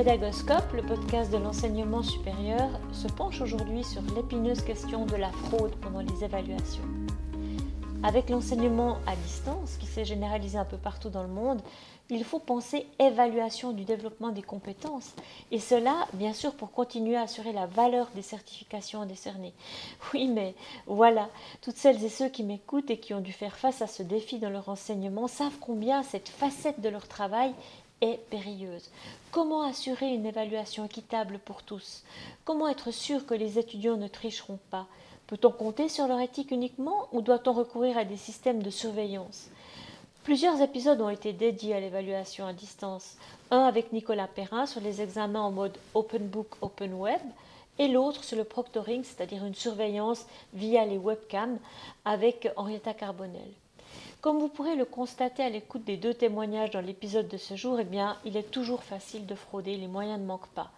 Pédagoscope, 0.00 0.72
le 0.72 0.80
podcast 0.80 1.30
de 1.30 1.36
l'enseignement 1.36 2.02
supérieur, 2.02 2.70
se 2.90 3.06
penche 3.06 3.42
aujourd'hui 3.42 3.84
sur 3.84 4.00
l'épineuse 4.16 4.62
question 4.62 5.04
de 5.04 5.14
la 5.14 5.30
fraude 5.30 5.76
pendant 5.82 6.00
les 6.00 6.24
évaluations. 6.24 6.84
Avec 8.02 8.30
l'enseignement 8.30 8.96
à 9.06 9.14
distance, 9.14 9.76
qui 9.76 9.84
s'est 9.84 10.06
généralisé 10.06 10.56
un 10.56 10.64
peu 10.64 10.78
partout 10.78 11.10
dans 11.10 11.22
le 11.22 11.28
monde, 11.28 11.60
il 12.08 12.24
faut 12.24 12.38
penser 12.38 12.86
évaluation 12.98 13.72
du 13.72 13.84
développement 13.84 14.30
des 14.30 14.40
compétences. 14.40 15.14
Et 15.50 15.58
cela, 15.58 16.08
bien 16.14 16.32
sûr, 16.32 16.54
pour 16.54 16.72
continuer 16.72 17.16
à 17.16 17.24
assurer 17.24 17.52
la 17.52 17.66
valeur 17.66 18.08
des 18.14 18.22
certifications 18.22 19.04
décernées. 19.04 19.52
Oui, 20.14 20.28
mais 20.28 20.54
voilà, 20.86 21.28
toutes 21.60 21.76
celles 21.76 22.02
et 22.02 22.08
ceux 22.08 22.30
qui 22.30 22.42
m'écoutent 22.42 22.90
et 22.90 22.98
qui 22.98 23.12
ont 23.12 23.20
dû 23.20 23.32
faire 23.32 23.56
face 23.56 23.82
à 23.82 23.86
ce 23.86 24.02
défi 24.02 24.38
dans 24.38 24.48
leur 24.48 24.70
enseignement 24.70 25.28
savent 25.28 25.58
combien 25.60 26.02
cette 26.02 26.30
facette 26.30 26.80
de 26.80 26.88
leur 26.88 27.06
travail 27.06 27.52
est 28.00 28.18
périlleuse. 28.30 28.90
Comment 29.30 29.62
assurer 29.62 30.08
une 30.08 30.26
évaluation 30.26 30.84
équitable 30.84 31.38
pour 31.38 31.62
tous? 31.62 32.02
Comment 32.44 32.68
être 32.68 32.90
sûr 32.90 33.26
que 33.26 33.34
les 33.34 33.58
étudiants 33.58 33.96
ne 33.96 34.08
tricheront 34.08 34.58
pas? 34.70 34.86
Peut-on 35.26 35.52
compter 35.52 35.88
sur 35.88 36.08
leur 36.08 36.20
éthique 36.20 36.50
uniquement 36.50 37.08
ou 37.12 37.22
doit-on 37.22 37.52
recourir 37.52 37.96
à 37.96 38.04
des 38.04 38.16
systèmes 38.16 38.62
de 38.62 38.70
surveillance? 38.70 39.48
Plusieurs 40.24 40.60
épisodes 40.60 41.00
ont 41.00 41.08
été 41.08 41.32
dédiés 41.32 41.74
à 41.74 41.80
l'évaluation 41.80 42.46
à 42.46 42.52
distance. 42.52 43.16
Un 43.50 43.62
avec 43.62 43.92
Nicolas 43.92 44.28
Perrin 44.28 44.66
sur 44.66 44.80
les 44.80 45.00
examens 45.00 45.40
en 45.40 45.50
mode 45.50 45.78
Open 45.94 46.26
Book, 46.26 46.48
Open 46.60 46.94
Web, 46.94 47.20
et 47.78 47.88
l'autre 47.88 48.24
sur 48.24 48.36
le 48.36 48.44
proctoring, 48.44 49.02
c'est-à-dire 49.02 49.44
une 49.44 49.54
surveillance 49.54 50.26
via 50.52 50.84
les 50.84 50.98
webcams 50.98 51.58
avec 52.04 52.50
Henrietta 52.56 52.92
Carbonel. 52.92 53.48
Comme 54.20 54.38
vous 54.38 54.48
pourrez 54.48 54.76
le 54.76 54.84
constater 54.84 55.42
à 55.42 55.48
l'écoute 55.48 55.84
des 55.84 55.96
deux 55.96 56.12
témoignages 56.12 56.72
dans 56.72 56.82
l'épisode 56.82 57.28
de 57.28 57.38
ce 57.38 57.56
jour, 57.56 57.80
eh 57.80 57.84
bien, 57.84 58.18
il 58.26 58.36
est 58.36 58.50
toujours 58.50 58.82
facile 58.82 59.24
de 59.24 59.34
frauder, 59.34 59.78
les 59.78 59.86
moyens 59.86 60.20
ne 60.20 60.26
manquent 60.26 60.54
pas. 60.54 60.70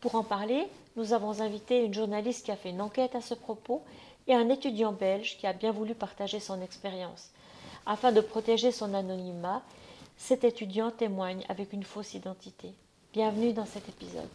Pour 0.00 0.16
en 0.16 0.24
parler, 0.24 0.66
nous 0.96 1.12
avons 1.12 1.40
invité 1.40 1.84
une 1.84 1.94
journaliste 1.94 2.44
qui 2.44 2.50
a 2.50 2.56
fait 2.56 2.70
une 2.70 2.80
enquête 2.80 3.14
à 3.14 3.20
ce 3.20 3.34
propos 3.34 3.82
et 4.26 4.34
un 4.34 4.48
étudiant 4.48 4.90
belge 4.90 5.36
qui 5.38 5.46
a 5.46 5.52
bien 5.52 5.70
voulu 5.70 5.94
partager 5.94 6.40
son 6.40 6.60
expérience. 6.62 7.30
Afin 7.86 8.10
de 8.10 8.20
protéger 8.20 8.72
son 8.72 8.92
anonymat, 8.92 9.62
cet 10.16 10.42
étudiant 10.42 10.90
témoigne 10.90 11.44
avec 11.48 11.72
une 11.72 11.84
fausse 11.84 12.14
identité. 12.14 12.72
Bienvenue 13.12 13.52
dans 13.52 13.66
cet 13.66 13.88
épisode. 13.88 14.28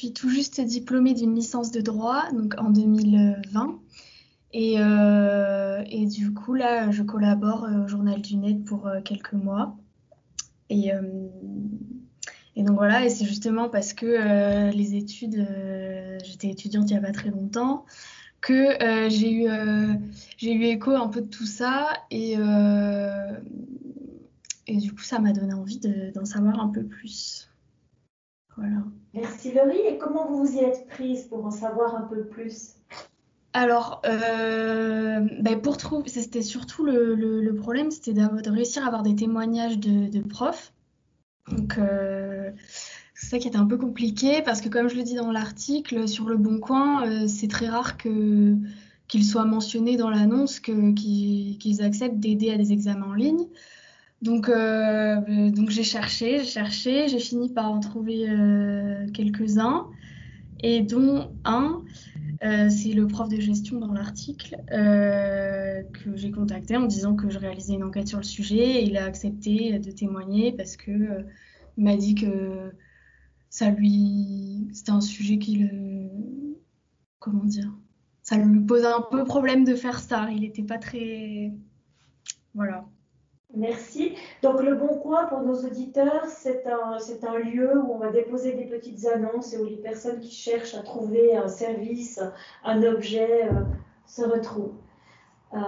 Suis 0.00 0.12
tout 0.14 0.30
juste 0.30 0.60
diplômée 0.62 1.12
d'une 1.12 1.34
licence 1.34 1.70
de 1.70 1.82
droit, 1.82 2.30
donc 2.32 2.54
en 2.58 2.70
2020. 2.70 3.78
Euh, 4.56 5.84
et, 5.90 6.06
du 6.06 6.32
coup, 6.32 6.54
là, 6.54 6.90
je 6.90 7.02
collabore 7.02 7.64
euh, 7.64 7.84
au 7.84 7.88
Journal 7.88 8.20
du 8.22 8.36
Net 8.36 8.64
pour 8.64 8.86
euh, 8.86 9.00
quelques 9.02 9.34
mois. 9.34 9.76
Et, 10.70 10.92
donc 12.56 12.76
voilà, 12.76 13.04
et 13.04 13.10
c'est 13.10 13.24
justement 13.24 13.68
parce 13.68 13.92
que 13.92 14.70
les 14.70 14.94
études, 14.94 15.46
j'étais 16.24 16.48
étudiante 16.48 16.88
il 16.90 16.92
n'y 16.92 16.98
a 16.98 17.02
pas 17.02 17.10
très 17.10 17.30
longtemps, 17.30 17.86
que 18.40 18.78
j'ai 19.08 19.32
eu, 19.32 19.48
eu 20.42 20.64
écho 20.64 20.92
un 20.92 21.08
peu 21.08 21.22
de 21.22 21.26
tout 21.26 21.46
ça. 21.46 21.88
Et, 22.12 22.36
et 24.66 24.76
du 24.76 24.92
coup, 24.92 25.02
ça 25.02 25.18
m'a 25.18 25.32
donné 25.32 25.54
envie 25.54 25.80
d'en 26.14 26.24
savoir 26.24 26.60
un 26.60 26.68
peu 26.68 26.84
plus. 26.84 27.49
Voilà. 28.56 28.82
Merci 29.14 29.52
Laurie. 29.52 29.80
Et 29.86 29.98
comment 29.98 30.26
vous 30.26 30.44
vous 30.44 30.56
y 30.56 30.60
êtes 30.60 30.86
prise 30.88 31.24
pour 31.24 31.44
en 31.44 31.50
savoir 31.50 31.94
un 31.94 32.02
peu 32.02 32.24
plus? 32.24 32.74
Alors, 33.52 34.00
euh, 34.04 35.26
ben, 35.40 35.60
pour 35.60 35.76
trouver, 35.76 36.08
c'était 36.08 36.42
surtout 36.42 36.84
le, 36.84 37.52
problème, 37.54 37.90
c'était 37.90 38.12
de 38.12 38.50
réussir 38.50 38.84
à 38.84 38.86
avoir 38.86 39.02
des 39.02 39.16
témoignages 39.16 39.78
de, 39.78 40.20
profs. 40.20 40.72
Donc, 41.50 41.76
euh, 41.78 42.50
c'est 43.14 43.26
ça 43.26 43.38
qui 43.38 43.48
était 43.48 43.56
un 43.56 43.66
peu 43.66 43.76
compliqué 43.76 44.40
parce 44.42 44.60
que, 44.60 44.68
comme 44.68 44.88
je 44.88 44.94
le 44.94 45.02
dis 45.02 45.14
dans 45.14 45.32
l'article, 45.32 46.06
sur 46.06 46.28
le 46.28 46.36
Bon 46.36 46.60
Coin, 46.60 47.06
euh, 47.06 47.26
c'est 47.26 47.48
très 47.48 47.68
rare 47.68 47.96
que 47.96 48.56
qu'il 49.08 49.24
soit 49.24 49.44
mentionné 49.44 49.96
dans 49.96 50.08
l'annonce 50.08 50.60
qu'ils 50.60 51.82
acceptent 51.82 52.20
d'aider 52.20 52.52
à 52.52 52.56
des 52.56 52.70
examens 52.70 53.08
en 53.08 53.14
ligne. 53.14 53.44
Donc, 54.22 54.50
donc 54.50 55.70
j'ai 55.70 55.82
cherché, 55.82 56.40
j'ai 56.40 56.44
cherché, 56.44 57.08
j'ai 57.08 57.18
fini 57.18 57.48
par 57.48 57.70
en 57.72 57.80
trouver 57.80 58.26
quelques-uns, 59.14 59.86
et 60.62 60.82
dont 60.82 61.30
un 61.44 61.82
euh, 62.42 62.70
c'est 62.70 62.92
le 62.92 63.06
prof 63.06 63.28
de 63.28 63.38
gestion 63.38 63.78
dans 63.78 63.92
l'article 63.92 64.56
euh, 64.72 65.82
que 65.82 66.16
j'ai 66.16 66.30
contacté 66.30 66.76
en 66.76 66.86
disant 66.86 67.14
que 67.14 67.28
je 67.28 67.38
réalisais 67.38 67.74
une 67.74 67.84
enquête 67.84 68.08
sur 68.08 68.18
le 68.18 68.24
sujet. 68.24 68.80
Et 68.80 68.84
il 68.84 68.96
a 68.96 69.04
accepté 69.04 69.78
de 69.78 69.90
témoigner 69.90 70.52
parce 70.52 70.76
euh, 70.88 71.22
m'a 71.76 71.96
dit 71.96 72.14
que 72.14 72.72
ça 73.50 73.70
lui 73.70 74.68
c'était 74.72 74.92
un 74.92 75.00
sujet 75.00 75.38
qui 75.38 75.56
le 75.56 76.08
comment 77.18 77.44
dire 77.44 77.70
ça 78.22 78.36
lui 78.36 78.60
posait 78.60 78.86
un 78.86 79.04
peu 79.10 79.24
problème 79.24 79.64
de 79.64 79.74
faire 79.74 79.98
ça. 79.98 80.28
Il 80.30 80.40
n'était 80.40 80.62
pas 80.62 80.78
très 80.78 81.52
voilà 82.54 82.88
Merci. 83.54 84.14
Donc 84.42 84.62
le 84.62 84.76
Bon 84.76 84.98
Coin 84.98 85.24
pour 85.24 85.40
nos 85.40 85.64
auditeurs, 85.64 86.24
c'est 86.26 86.64
un, 86.66 86.98
un 87.28 87.38
lieu 87.38 87.78
où 87.78 87.92
on 87.92 87.98
va 87.98 88.10
déposer 88.10 88.52
des 88.52 88.66
petites 88.66 89.04
annonces 89.06 89.52
et 89.52 89.58
où 89.58 89.64
les 89.64 89.76
personnes 89.76 90.20
qui 90.20 90.30
cherchent 90.30 90.74
à 90.74 90.82
trouver 90.82 91.36
un 91.36 91.48
service, 91.48 92.20
un 92.64 92.82
objet 92.84 93.48
euh, 93.48 93.62
se 94.06 94.22
retrouvent. 94.22 94.74
Euh, 95.54 95.58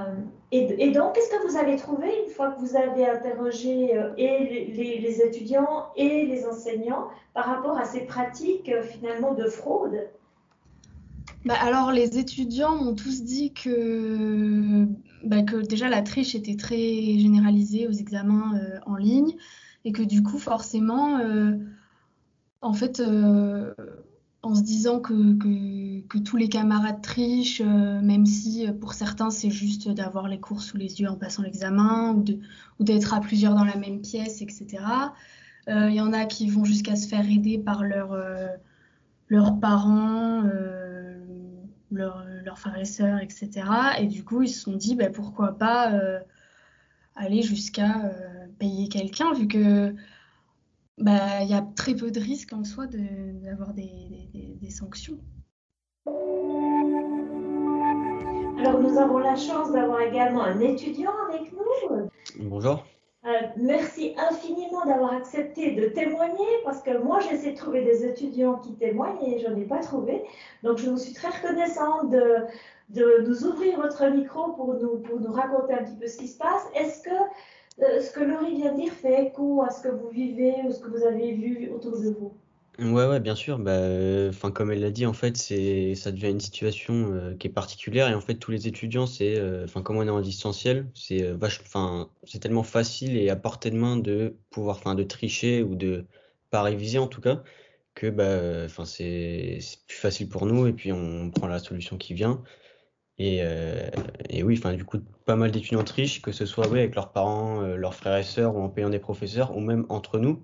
et, 0.52 0.92
donc, 0.92 1.14
qu'est-ce 1.14 1.30
que 1.30 1.48
vous 1.48 1.56
avez 1.56 1.76
trouvé 1.76 2.06
une 2.24 2.30
fois 2.30 2.52
que 2.52 2.60
vous 2.60 2.76
avez 2.76 3.04
interrogé 3.04 3.96
euh, 3.96 4.12
et 4.16 4.68
les, 4.74 4.98
les, 5.00 5.22
étudiants 5.22 5.86
et 5.96 6.24
les 6.26 6.46
enseignants 6.46 7.08
par 7.34 7.46
rapport 7.46 7.76
à 7.78 7.84
ces 7.84 8.02
pratiques 8.02 8.70
finalement 8.82 9.34
de 9.34 9.46
fraude? 9.46 10.08
Bah 11.44 11.54
alors, 11.60 11.90
les 11.90 12.18
étudiants 12.18 12.76
m'ont 12.76 12.94
tous 12.94 13.24
dit 13.24 13.52
que, 13.52 14.86
bah, 15.24 15.42
que 15.42 15.56
déjà 15.56 15.88
la 15.88 16.02
triche 16.02 16.34
était 16.34 16.56
très 16.56 17.18
généralisée 17.18 17.86
aux 17.86 17.92
examens 17.92 18.56
euh, 18.56 18.78
en 18.86 18.96
ligne 18.96 19.36
et 19.84 19.92
que 19.92 20.02
du 20.02 20.22
coup, 20.22 20.38
forcément, 20.38 21.18
euh, 21.18 21.56
en 22.60 22.72
fait, 22.72 23.00
euh, 23.00 23.74
en 24.42 24.54
se 24.54 24.62
disant 24.62 25.00
que, 25.00 25.36
que, 25.38 26.18
tous 26.18 26.36
les 26.36 26.48
camarades 26.48 27.00
trichent, 27.02 27.62
même 27.62 28.26
si 28.26 28.66
pour 28.80 28.92
certains 28.92 29.30
c'est 29.30 29.50
juste 29.50 29.88
d'avoir 29.88 30.28
les 30.28 30.38
cours 30.38 30.60
sous 30.60 30.76
les 30.76 31.00
yeux 31.00 31.08
en 31.08 31.16
passant 31.16 31.42
l'examen 31.42 32.14
ou, 32.14 32.24
d'être 32.84 33.14
à 33.14 33.20
plusieurs 33.20 33.54
dans 33.54 33.64
la 33.64 33.76
même 33.76 34.00
pièce, 34.00 34.42
etc. 34.42 34.84
Il 35.68 35.94
y 35.94 36.00
en 36.00 36.12
a 36.12 36.26
qui 36.26 36.48
vont 36.48 36.64
jusqu'à 36.64 36.96
se 36.96 37.08
faire 37.08 37.28
aider 37.28 37.58
par 37.58 37.82
leur, 37.84 38.16
leurs 39.28 39.58
parents 39.58 40.42
leurs 42.44 42.58
frères 42.58 42.78
et 42.78 42.84
sœurs, 42.84 43.20
etc. 43.20 43.50
Et 43.98 44.06
du 44.06 44.24
coup, 44.24 44.42
ils 44.42 44.48
se 44.48 44.60
sont 44.60 44.76
dit, 44.76 44.94
bah, 44.94 45.10
pourquoi 45.10 45.52
pas 45.52 45.92
euh, 45.92 46.20
aller 47.14 47.42
jusqu'à 47.42 48.04
euh, 48.04 48.46
payer 48.58 48.88
quelqu'un, 48.88 49.32
vu 49.32 49.46
que 49.48 49.94
bah, 50.98 51.42
il 51.42 51.50
y 51.50 51.54
a 51.54 51.62
très 51.62 51.94
peu 51.94 52.10
de 52.10 52.20
risques 52.20 52.52
en 52.52 52.64
soi 52.64 52.86
d'avoir 52.86 53.74
des, 53.74 54.28
des, 54.60 54.70
sanctions. 54.70 55.18
Alors, 58.58 58.80
nous 58.80 58.96
avons 58.98 59.18
la 59.18 59.36
chance 59.36 59.72
d'avoir 59.72 60.00
également 60.00 60.44
un 60.44 60.60
étudiant 60.60 61.12
avec 61.28 61.52
nous. 61.52 62.08
Bonjour. 62.38 62.84
Euh, 63.24 63.30
merci 63.56 64.14
infiniment 64.18 64.84
d'avoir 64.84 65.12
accepté 65.12 65.76
de 65.76 65.86
témoigner 65.90 66.44
parce 66.64 66.82
que 66.82 66.98
moi 66.98 67.20
j'essaie 67.20 67.52
de 67.52 67.56
trouver 67.56 67.84
des 67.84 68.04
étudiants 68.04 68.56
qui 68.58 68.74
témoignent 68.74 69.22
et 69.22 69.38
je 69.38 69.46
n'en 69.46 69.56
ai 69.56 69.64
pas 69.64 69.78
trouvé. 69.78 70.24
Donc 70.64 70.78
je 70.78 70.90
vous 70.90 70.98
suis 70.98 71.12
très 71.14 71.28
reconnaissante 71.28 72.10
de, 72.10 72.46
de 72.88 73.24
nous 73.24 73.44
ouvrir 73.46 73.80
votre 73.80 74.04
micro 74.08 74.52
pour 74.54 74.74
nous, 74.74 74.98
pour 74.98 75.20
nous 75.20 75.32
raconter 75.32 75.72
un 75.74 75.84
petit 75.84 75.96
peu 75.96 76.08
ce 76.08 76.18
qui 76.18 76.26
se 76.26 76.36
passe. 76.36 76.66
Est-ce 76.74 77.02
que 77.02 77.14
euh, 77.82 78.00
ce 78.00 78.10
que 78.12 78.20
Laurie 78.20 78.56
vient 78.56 78.72
de 78.72 78.80
dire 78.80 78.92
fait 78.92 79.26
écho 79.26 79.62
à 79.62 79.70
ce 79.70 79.82
que 79.82 79.88
vous 79.88 80.08
vivez 80.08 80.56
ou 80.66 80.72
ce 80.72 80.80
que 80.80 80.88
vous 80.90 81.04
avez 81.04 81.32
vu 81.32 81.70
autour 81.70 81.92
de 81.92 82.10
vous? 82.10 82.41
Ouais, 82.78 83.06
ouais, 83.06 83.20
bien 83.20 83.34
sûr. 83.34 83.58
Bah, 83.58 83.78
enfin, 84.30 84.50
comme 84.50 84.70
elle 84.72 84.80
l'a 84.80 84.90
dit, 84.90 85.04
en 85.04 85.12
fait, 85.12 85.36
c'est, 85.36 85.94
ça 85.94 86.10
devient 86.10 86.30
une 86.30 86.40
situation 86.40 87.12
euh, 87.12 87.34
qui 87.36 87.46
est 87.46 87.50
particulière. 87.50 88.08
Et 88.08 88.14
en 88.14 88.20
fait, 88.22 88.36
tous 88.36 88.50
les 88.50 88.66
étudiants, 88.66 89.06
c'est, 89.06 89.36
euh, 89.38 89.66
comme 89.84 89.96
on 89.98 90.06
est 90.06 90.10
en 90.10 90.20
distanciel, 90.22 90.90
c'est 90.94 91.22
euh, 91.22 91.36
c'est 92.24 92.38
tellement 92.38 92.62
facile 92.62 93.16
et 93.18 93.28
à 93.28 93.36
portée 93.36 93.70
de 93.70 93.76
main 93.76 93.96
de 93.98 94.36
pouvoir, 94.50 94.76
enfin, 94.78 94.94
de 94.94 95.02
tricher 95.02 95.62
ou 95.62 95.74
de 95.74 96.06
pas 96.50 96.62
réviser 96.62 96.98
en 96.98 97.08
tout 97.08 97.20
cas, 97.20 97.42
que 97.94 98.08
bah, 98.08 98.68
c'est, 98.86 99.58
c'est 99.60 99.86
plus 99.86 99.96
facile 99.98 100.28
pour 100.30 100.46
nous. 100.46 100.66
Et 100.66 100.72
puis, 100.72 100.92
on 100.92 101.30
prend 101.30 101.48
la 101.48 101.58
solution 101.58 101.98
qui 101.98 102.14
vient. 102.14 102.42
Et, 103.18 103.42
et 104.30 104.42
oui, 104.42 104.56
enfin, 104.58 104.74
du 104.74 104.84
coup, 104.84 104.98
pas 105.26 105.36
mal 105.36 105.50
d'étudiants 105.52 105.84
trichent, 105.84 106.22
que 106.22 106.32
ce 106.32 106.46
soit 106.46 106.66
avec 106.66 106.94
leurs 106.94 107.12
parents, 107.12 107.60
leurs 107.62 107.94
frères 107.94 108.16
et 108.16 108.22
sœurs, 108.24 108.56
ou 108.56 108.60
en 108.62 108.68
payant 108.70 108.90
des 108.90 108.98
professeurs, 108.98 109.56
ou 109.56 109.60
même 109.60 109.86
entre 109.90 110.18
nous 110.18 110.42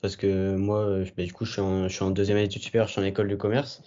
parce 0.00 0.16
que 0.16 0.56
moi, 0.56 1.04
bah, 1.16 1.24
du 1.24 1.32
coup, 1.32 1.44
je 1.44 1.52
suis, 1.52 1.60
en, 1.60 1.88
je 1.88 1.94
suis 1.94 2.04
en 2.04 2.10
deuxième 2.10 2.36
année 2.38 2.46
d'études 2.46 2.62
supérieures, 2.62 2.88
je 2.88 2.92
suis 2.92 3.00
en 3.00 3.04
école 3.04 3.28
de 3.28 3.36
commerce. 3.36 3.82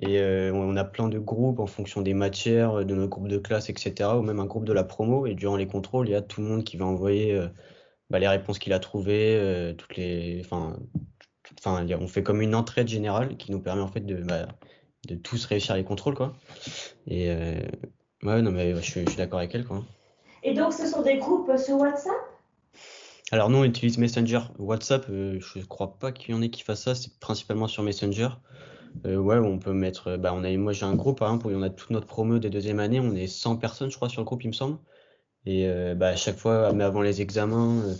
Et 0.00 0.20
euh, 0.20 0.52
on 0.54 0.76
a 0.76 0.84
plein 0.84 1.08
de 1.08 1.18
groupes 1.18 1.58
en 1.60 1.66
fonction 1.66 2.00
des 2.00 2.14
matières, 2.14 2.84
de 2.84 2.94
nos 2.94 3.08
groupes 3.08 3.28
de 3.28 3.38
classe, 3.38 3.68
etc. 3.68 4.10
Ou 4.16 4.22
même 4.22 4.40
un 4.40 4.46
groupe 4.46 4.64
de 4.64 4.72
la 4.72 4.84
promo. 4.84 5.26
Et 5.26 5.34
durant 5.34 5.56
les 5.56 5.66
contrôles, 5.66 6.08
il 6.08 6.12
y 6.12 6.14
a 6.14 6.22
tout 6.22 6.40
le 6.40 6.46
monde 6.46 6.64
qui 6.64 6.76
va 6.76 6.86
envoyer 6.86 7.34
euh, 7.34 7.48
bah, 8.08 8.18
les 8.18 8.28
réponses 8.28 8.58
qu'il 8.58 8.72
a 8.72 8.78
trouvées, 8.78 9.36
euh, 9.38 9.74
toutes 9.74 9.96
les, 9.96 10.42
on 10.50 12.08
fait 12.08 12.22
comme 12.22 12.40
une 12.40 12.54
entraide 12.54 12.88
générale 12.88 13.36
qui 13.36 13.52
nous 13.52 13.60
permet 13.60 13.82
en 13.82 13.88
fait 13.88 14.00
de, 14.00 14.22
bah, 14.22 14.48
tous 15.22 15.44
réussir 15.44 15.74
les 15.76 15.84
contrôles, 15.84 16.14
quoi. 16.14 16.34
Et 17.06 17.28
ouais, 18.22 18.42
non, 18.42 18.50
mais 18.50 18.74
je, 18.76 18.80
je 18.80 19.08
suis 19.08 19.16
d'accord 19.16 19.40
avec 19.40 19.54
elle, 19.54 19.66
quoi. 19.66 19.84
Et 20.42 20.54
donc, 20.54 20.72
ce 20.72 20.86
sont 20.86 21.02
des 21.02 21.18
groupes 21.18 21.56
sur 21.56 21.76
WhatsApp? 21.76 22.31
Alors 23.32 23.48
nous, 23.48 23.58
on 23.58 23.64
utilise 23.64 23.96
Messenger. 23.96 24.40
WhatsApp, 24.58 25.06
je 25.08 25.38
je 25.40 25.64
crois 25.64 25.98
pas 25.98 26.12
qu'il 26.12 26.34
y 26.34 26.38
en 26.38 26.42
ait 26.42 26.50
qui 26.50 26.62
fassent 26.62 26.82
ça. 26.82 26.94
C'est 26.94 27.18
principalement 27.18 27.66
sur 27.66 27.82
Messenger. 27.82 28.28
Euh, 29.06 29.16
ouais, 29.16 29.38
on 29.38 29.58
peut 29.58 29.72
mettre. 29.72 30.18
Bah, 30.18 30.32
on 30.34 30.44
a, 30.44 30.54
moi, 30.58 30.74
j'ai 30.74 30.84
un 30.84 30.94
groupe, 30.94 31.20
par 31.20 31.28
exemple, 31.28 31.46
où 31.46 31.50
on 31.50 31.62
a 31.62 31.70
toute 31.70 31.88
notre 31.90 32.06
promo 32.06 32.38
des 32.38 32.50
deuxième 32.50 32.78
année. 32.78 33.00
On 33.00 33.14
est 33.16 33.26
100 33.26 33.56
personnes, 33.56 33.90
je 33.90 33.96
crois, 33.96 34.10
sur 34.10 34.20
le 34.20 34.26
groupe, 34.26 34.44
il 34.44 34.48
me 34.48 34.52
semble. 34.52 34.76
Et 35.46 35.66
euh, 35.66 35.94
bah, 35.94 36.08
à 36.08 36.16
chaque 36.16 36.36
fois, 36.36 36.74
mais 36.74 36.84
avant 36.84 37.00
les 37.00 37.22
examens, 37.22 37.80
euh, 37.86 37.94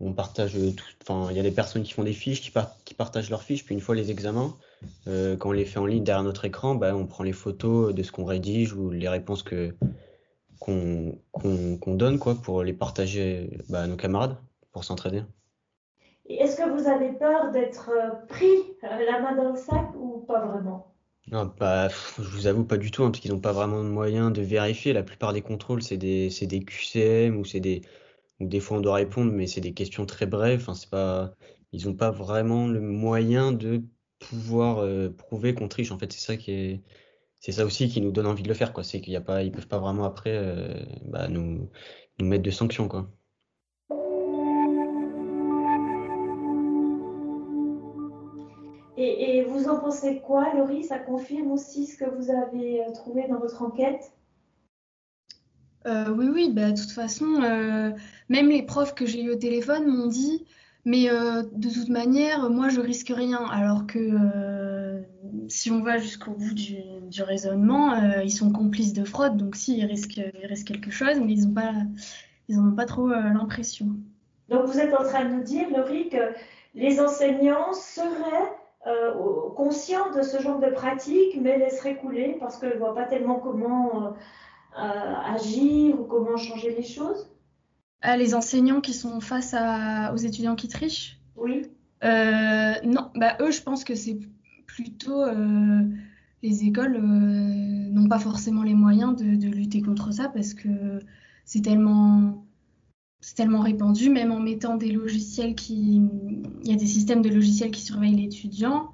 on 0.00 0.12
partage 0.12 0.52
tout. 0.52 0.84
Enfin, 1.02 1.30
il 1.30 1.36
y 1.38 1.40
a 1.40 1.42
des 1.42 1.50
personnes 1.50 1.82
qui 1.82 1.94
font 1.94 2.04
des 2.04 2.12
fiches, 2.12 2.42
qui, 2.42 2.94
partagent 2.94 3.30
leurs 3.30 3.42
fiches. 3.42 3.64
Puis 3.64 3.74
une 3.74 3.80
fois 3.80 3.94
les 3.94 4.10
examens, 4.10 4.54
quand 5.06 5.48
on 5.48 5.52
les 5.52 5.64
fait 5.64 5.78
en 5.78 5.86
ligne 5.86 6.04
derrière 6.04 6.24
notre 6.24 6.44
écran, 6.44 6.74
bah, 6.74 6.94
on 6.94 7.06
prend 7.06 7.24
les 7.24 7.32
photos 7.32 7.94
de 7.94 8.02
ce 8.02 8.12
qu'on 8.12 8.24
rédige 8.24 8.74
ou 8.74 8.90
les 8.90 9.08
réponses 9.08 9.42
que 9.42 9.74
qu'on 10.58 11.18
qu'on 11.32 11.94
donne, 11.94 12.18
quoi, 12.18 12.34
pour 12.34 12.62
les 12.62 12.72
partager 12.74 13.50
bah, 13.68 13.82
à 13.82 13.86
nos 13.86 13.96
camarades, 13.96 14.36
pour 14.74 14.84
s'entraider. 14.84 15.22
Est-ce 16.28 16.56
que 16.56 16.68
vous 16.68 16.88
avez 16.88 17.12
peur 17.12 17.52
d'être 17.52 17.90
euh, 17.90 18.26
pris 18.26 18.46
euh, 18.82 19.04
la 19.06 19.20
main 19.20 19.36
dans 19.36 19.50
le 19.50 19.56
sac 19.56 19.94
ou 19.96 20.24
pas 20.26 20.44
vraiment? 20.44 20.94
Non, 21.28 21.50
bah, 21.58 21.88
je 21.88 22.22
vous 22.22 22.46
avoue 22.46 22.64
pas 22.64 22.76
du 22.76 22.90
tout, 22.90 23.04
hein, 23.04 23.10
parce 23.10 23.20
qu'ils 23.20 23.32
n'ont 23.32 23.40
pas 23.40 23.52
vraiment 23.52 23.82
de 23.84 23.88
moyens 23.88 24.32
de 24.32 24.42
vérifier. 24.42 24.92
La 24.92 25.04
plupart 25.04 25.32
des 25.32 25.42
contrôles, 25.42 25.82
c'est 25.82 25.96
des, 25.96 26.28
des 26.28 26.60
QCM 26.64 27.38
ou 27.38 27.44
c'est 27.44 27.60
des, 27.60 27.82
ou 28.40 28.46
des 28.46 28.60
fois 28.60 28.78
on 28.78 28.80
doit 28.80 28.94
répondre, 28.96 29.32
mais 29.32 29.46
c'est 29.46 29.60
des 29.60 29.74
questions 29.74 30.06
très 30.06 30.26
brèves. 30.26 30.60
Enfin, 30.62 30.74
c'est 30.74 30.90
pas, 30.90 31.34
ils 31.72 31.86
n'ont 31.86 31.94
pas 31.94 32.10
vraiment 32.10 32.66
le 32.66 32.80
moyen 32.80 33.52
de 33.52 33.84
pouvoir 34.18 34.78
euh, 34.78 35.10
prouver 35.10 35.54
qu'on 35.54 35.68
triche. 35.68 35.92
En 35.92 35.98
fait, 35.98 36.12
c'est 36.12 36.20
ça 36.20 36.36
qui 36.36 36.50
est, 36.50 36.82
c'est 37.40 37.52
ça 37.52 37.64
aussi 37.64 37.88
qui 37.88 38.00
nous 38.00 38.10
donne 38.10 38.26
envie 38.26 38.42
de 38.42 38.48
le 38.48 38.54
faire, 38.54 38.72
quoi. 38.72 38.82
C'est 38.82 39.00
qu'il 39.00 39.12
y 39.12 39.16
a 39.16 39.20
pas, 39.20 39.42
ils 39.44 39.52
peuvent 39.52 39.68
pas 39.68 39.78
vraiment 39.78 40.04
après, 40.04 40.84
bah, 41.04 41.28
nous, 41.28 41.70
nous 42.18 42.26
mettre 42.26 42.42
de 42.42 42.50
sanctions, 42.50 42.88
quoi. 42.88 43.08
Vous 48.96 49.68
en 49.68 49.78
pensez 49.78 50.20
quoi, 50.20 50.54
Laurie? 50.54 50.84
Ça 50.84 50.98
confirme 50.98 51.50
aussi 51.50 51.86
ce 51.86 51.96
que 51.96 52.04
vous 52.04 52.30
avez 52.30 52.82
euh, 52.82 52.92
trouvé 52.92 53.26
dans 53.28 53.38
votre 53.38 53.62
enquête? 53.62 54.12
Euh, 55.86 56.14
Oui, 56.14 56.28
oui, 56.32 56.52
bah, 56.52 56.70
de 56.70 56.80
toute 56.80 56.92
façon, 56.92 57.42
euh, 57.42 57.90
même 58.28 58.48
les 58.48 58.62
profs 58.62 58.94
que 58.94 59.06
j'ai 59.06 59.22
eu 59.22 59.30
au 59.30 59.36
téléphone 59.36 59.86
m'ont 59.86 60.06
dit, 60.06 60.46
mais 60.84 61.08
de 61.08 61.72
toute 61.72 61.88
manière, 61.88 62.50
moi, 62.50 62.68
je 62.68 62.80
risque 62.80 63.08
rien. 63.08 63.42
Alors 63.46 63.86
que 63.86 65.02
si 65.48 65.70
on 65.70 65.82
va 65.82 65.96
jusqu'au 65.96 66.32
bout 66.32 66.52
du, 66.52 67.22
raisonnement, 67.22 67.94
ils 68.20 68.30
sont 68.30 68.52
complices 68.52 68.92
de 68.92 69.04
fraude, 69.04 69.38
donc 69.38 69.56
si, 69.56 69.78
ils 69.78 69.86
risquent, 69.86 70.18
ils 70.18 70.46
risquent 70.46 70.68
quelque 70.68 70.90
chose, 70.90 71.20
mais 71.20 71.32
ils 71.32 71.46
n'en 71.46 71.54
pas, 71.54 71.72
ils 72.48 72.58
ont 72.58 72.72
pas 72.72 72.84
trop 72.84 73.08
l'impression. 73.08 73.86
Donc 74.50 74.66
vous 74.66 74.78
êtes 74.78 74.92
en 74.92 75.04
train 75.04 75.24
de 75.24 75.34
nous 75.36 75.42
dire, 75.42 75.70
Laurie, 75.70 76.10
que 76.10 76.34
les 76.74 77.00
enseignants 77.00 77.72
seraient 77.72 78.52
euh, 78.86 79.50
conscients 79.56 80.10
de 80.14 80.20
ce 80.20 80.42
genre 80.42 80.60
de 80.60 80.68
pratique, 80.68 81.38
mais 81.40 81.58
laisseraient 81.58 81.96
couler 81.96 82.36
parce 82.38 82.58
qu'ils 82.58 82.68
ne 82.68 82.74
voient 82.74 82.94
pas 82.94 83.04
tellement 83.04 83.36
comment 83.36 84.08
euh, 84.08 84.10
euh, 84.78 85.14
agir 85.34 85.98
ou 85.98 86.04
comment 86.04 86.36
changer 86.36 86.74
les 86.74 86.82
choses 86.82 87.30
ah, 88.02 88.18
Les 88.18 88.34
enseignants 88.34 88.82
qui 88.82 88.92
sont 88.92 89.20
face 89.20 89.54
à, 89.56 90.12
aux 90.12 90.18
étudiants 90.18 90.54
qui 90.54 90.68
trichent? 90.68 91.18
Oui. 91.36 91.66
non, 92.02 93.10
bah, 93.14 93.36
eux, 93.40 93.50
je 93.50 93.62
pense 93.62 93.84
que 93.84 93.94
c'est 93.94 94.18
plutôt 94.66 95.24
les 96.42 96.64
écoles 96.64 96.98
n'ont 97.00 98.08
pas 98.08 98.18
forcément 98.18 98.64
les 98.64 98.74
moyens 98.74 99.16
de, 99.16 99.34
de, 99.34 99.48
lutter 99.48 99.80
contre 99.80 100.12
ça 100.12 100.28
parce 100.28 100.52
que 100.52 101.00
c'est 101.46 101.62
tellement 101.62 102.43
c'est 103.24 103.36
tellement 103.36 103.60
répandu, 103.60 104.10
même 104.10 104.32
en 104.32 104.38
mettant 104.38 104.76
des 104.76 104.90
logiciels 104.90 105.54
qui. 105.54 106.02
Il 106.62 106.70
y 106.70 106.74
a 106.74 106.76
des 106.76 106.86
systèmes 106.86 107.22
de 107.22 107.30
logiciels 107.30 107.70
qui 107.70 107.80
surveillent 107.80 108.16
l'étudiant. 108.16 108.92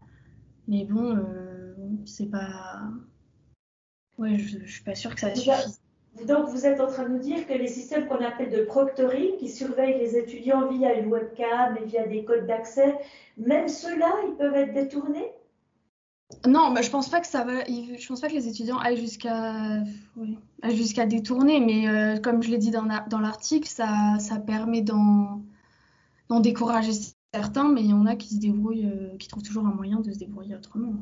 Mais 0.69 0.85
bon, 0.85 1.17
euh, 1.17 1.75
c'est 2.05 2.31
pas. 2.31 2.81
Ouais, 4.19 4.38
je, 4.38 4.59
ne 4.59 4.67
suis 4.67 4.85
pas 4.85 4.94
sûre 4.94 5.17
que 5.17 5.21
ça 5.21 5.35
suffise. 5.35 5.81
Donc, 6.29 6.49
vous 6.49 6.65
êtes 6.65 6.81
en 6.81 6.87
train 6.87 7.09
de 7.09 7.09
nous 7.09 7.19
dire 7.19 7.44
que 7.44 7.55
les 7.55 7.67
systèmes 7.67 8.06
qu'on 8.06 8.25
appelle 8.25 8.53
de 8.53 8.62
proctoring, 8.62 9.37
qui 9.38 9.49
surveillent 9.49 9.99
les 9.99 10.17
étudiants 10.17 10.69
via 10.69 10.94
une 10.94 11.09
webcam 11.09 11.77
et 11.82 11.87
via 11.87 12.06
des 12.06 12.25
codes 12.25 12.47
d'accès, 12.47 12.94
même 13.37 13.67
ceux-là, 13.67 14.12
ils 14.29 14.37
peuvent 14.37 14.55
être 14.55 14.75
détournés? 14.75 15.32
Non, 16.47 16.75
je 16.81 16.91
pense 16.91 17.09
pas 17.09 17.21
que 17.21 17.27
ça 17.27 17.44
va. 17.44 17.65
Pense 18.09 18.21
pas 18.21 18.29
que 18.29 18.35
les 18.35 18.49
étudiants 18.49 18.79
aillent 18.79 18.97
jusqu'à 18.97 19.82
détourner, 21.06 21.61
mais 21.61 21.88
euh, 21.88 22.19
comme 22.19 22.43
je 22.43 22.50
l'ai 22.50 22.59
dit 22.59 22.71
dans, 22.71 22.87
l'article, 23.21 23.69
ça, 23.69 24.17
permet 24.47 24.82
d'en 24.82 25.43
décourager 26.41 26.93
certains, 27.35 27.71
mais 27.71 27.82
il 27.82 27.91
y 27.91 27.93
en 27.93 28.06
a 28.06 28.17
qui 28.17 28.35
se 28.35 28.41
débrouillent, 28.41 28.87
euh, 28.87 29.17
qui 29.19 29.29
trouvent 29.29 29.43
toujours 29.43 29.67
un 29.67 29.75
moyen 29.75 30.00
de 30.00 30.12
se 30.12 30.19
débrouiller 30.19 30.56
autrement. 30.56 30.94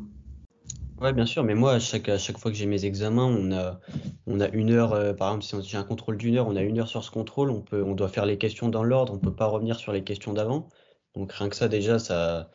Ouais, 1.01 1.13
bien 1.13 1.27
sûr, 1.27 1.45
mais 1.45 1.55
moi, 1.55 1.75
à 1.75 1.79
chaque, 1.79 2.39
fois 2.39 2.51
que 2.51 2.57
j'ai 2.57 2.67
mes 2.67 2.85
examens, 2.85 3.79
on 4.27 4.41
a, 4.41 4.49
une 4.49 4.71
heure, 4.71 4.95
euh, 4.95 5.13
par 5.13 5.29
exemple, 5.29 5.63
si 5.63 5.71
j'ai 5.71 5.79
un 5.79 5.85
contrôle 5.85 6.17
d'une 6.17 6.37
heure, 6.37 6.49
on 6.49 6.57
a 6.57 6.63
une 6.63 6.81
heure 6.81 6.89
sur 6.89 7.05
ce 7.05 7.13
contrôle, 7.13 7.51
on 7.51 7.61
peut, 7.61 7.85
on 7.85 7.95
doit 7.95 8.09
faire 8.09 8.27
les 8.27 8.37
questions 8.37 8.69
dans 8.69 8.83
l'ordre, 8.83 9.13
on 9.15 9.19
peut 9.19 9.35
pas 9.35 9.47
revenir 9.47 9.77
sur 9.77 9.93
les 9.93 10.03
questions 10.03 10.33
d'avant. 10.33 10.69
Donc 11.14 11.32
rien 11.32 11.49
que 11.49 11.56
ça 11.56 11.69
déjà, 11.69 11.99
ça 11.99 12.50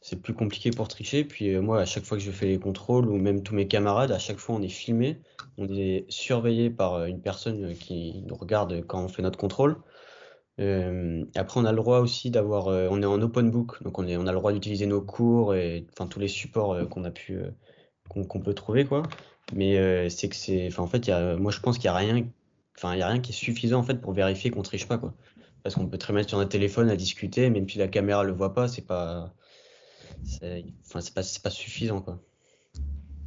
c'est 0.00 0.20
plus 0.20 0.34
compliqué 0.34 0.70
pour 0.70 0.88
tricher. 0.88 1.24
Puis 1.24 1.54
euh, 1.54 1.62
moi, 1.62 1.80
à 1.80 1.84
chaque 1.84 2.04
fois 2.04 2.18
que 2.18 2.22
je 2.22 2.30
fais 2.30 2.46
les 2.46 2.58
contrôles, 2.58 3.08
ou 3.08 3.16
même 3.16 3.42
tous 3.42 3.54
mes 3.54 3.68
camarades, 3.68 4.12
à 4.12 4.18
chaque 4.18 4.38
fois 4.38 4.56
on 4.56 4.62
est 4.62 4.68
filmé, 4.68 5.20
on 5.58 5.68
est 5.68 6.04
surveillé 6.08 6.70
par 6.70 6.94
euh, 6.94 7.06
une 7.06 7.20
personne 7.22 7.64
euh, 7.64 7.74
qui 7.74 8.22
nous 8.26 8.34
regarde 8.34 8.84
quand 8.86 9.02
on 9.02 9.08
fait 9.08 9.22
notre 9.22 9.38
contrôle. 9.38 9.76
après, 10.58 11.60
on 11.60 11.64
a 11.64 11.70
le 11.72 11.76
droit 11.76 12.00
aussi 12.00 12.30
d'avoir, 12.30 12.66
on 12.66 13.02
est 13.02 13.06
en 13.06 13.20
open 13.22 13.50
book, 13.50 13.82
donc 13.82 13.98
on, 13.98 14.06
est, 14.06 14.16
on 14.16 14.26
a 14.26 14.32
le 14.32 14.38
droit 14.38 14.52
d'utiliser 14.52 14.86
nos 14.86 15.00
cours 15.00 15.54
et 15.54 15.86
enfin 15.92 16.06
tous 16.06 16.20
les 16.20 16.28
supports 16.28 16.88
qu'on 16.90 17.04
a 17.04 17.10
pu, 17.10 17.40
qu'on 18.08 18.40
peut 18.40 18.54
trouver 18.54 18.84
quoi. 18.84 19.02
Mais 19.54 20.08
c'est 20.10 20.28
que 20.28 20.36
c'est, 20.36 20.78
en 20.78 20.86
fait, 20.86 21.06
y 21.06 21.12
a, 21.12 21.36
moi 21.36 21.50
je 21.50 21.60
pense 21.60 21.76
qu'il 21.78 21.86
y 21.86 21.88
a 21.88 21.94
rien, 21.94 22.24
enfin 22.76 22.94
il 22.94 22.98
y 23.00 23.02
a 23.02 23.08
rien 23.08 23.20
qui 23.20 23.32
est 23.32 23.34
suffisant 23.34 23.80
en 23.80 23.82
fait 23.82 24.00
pour 24.00 24.12
vérifier 24.12 24.50
qu'on 24.50 24.62
triche 24.62 24.86
pas 24.86 24.98
quoi 24.98 25.14
parce 25.62 25.74
qu'on 25.74 25.86
peut 25.86 25.98
très 25.98 26.12
bien 26.12 26.22
être 26.22 26.28
sur 26.28 26.38
un 26.38 26.46
téléphone 26.46 26.90
à 26.90 26.96
discuter, 26.96 27.50
même 27.50 27.68
si 27.68 27.78
la 27.78 27.88
caméra 27.88 28.24
le 28.24 28.32
voit 28.32 28.54
pas, 28.54 28.68
c'est 28.68 28.86
pas, 28.86 29.32
enfin, 30.86 31.00
c'est 31.00 31.14
pas, 31.14 31.22
pas 31.42 31.50
suffisant 31.50 32.00
quoi. 32.00 32.18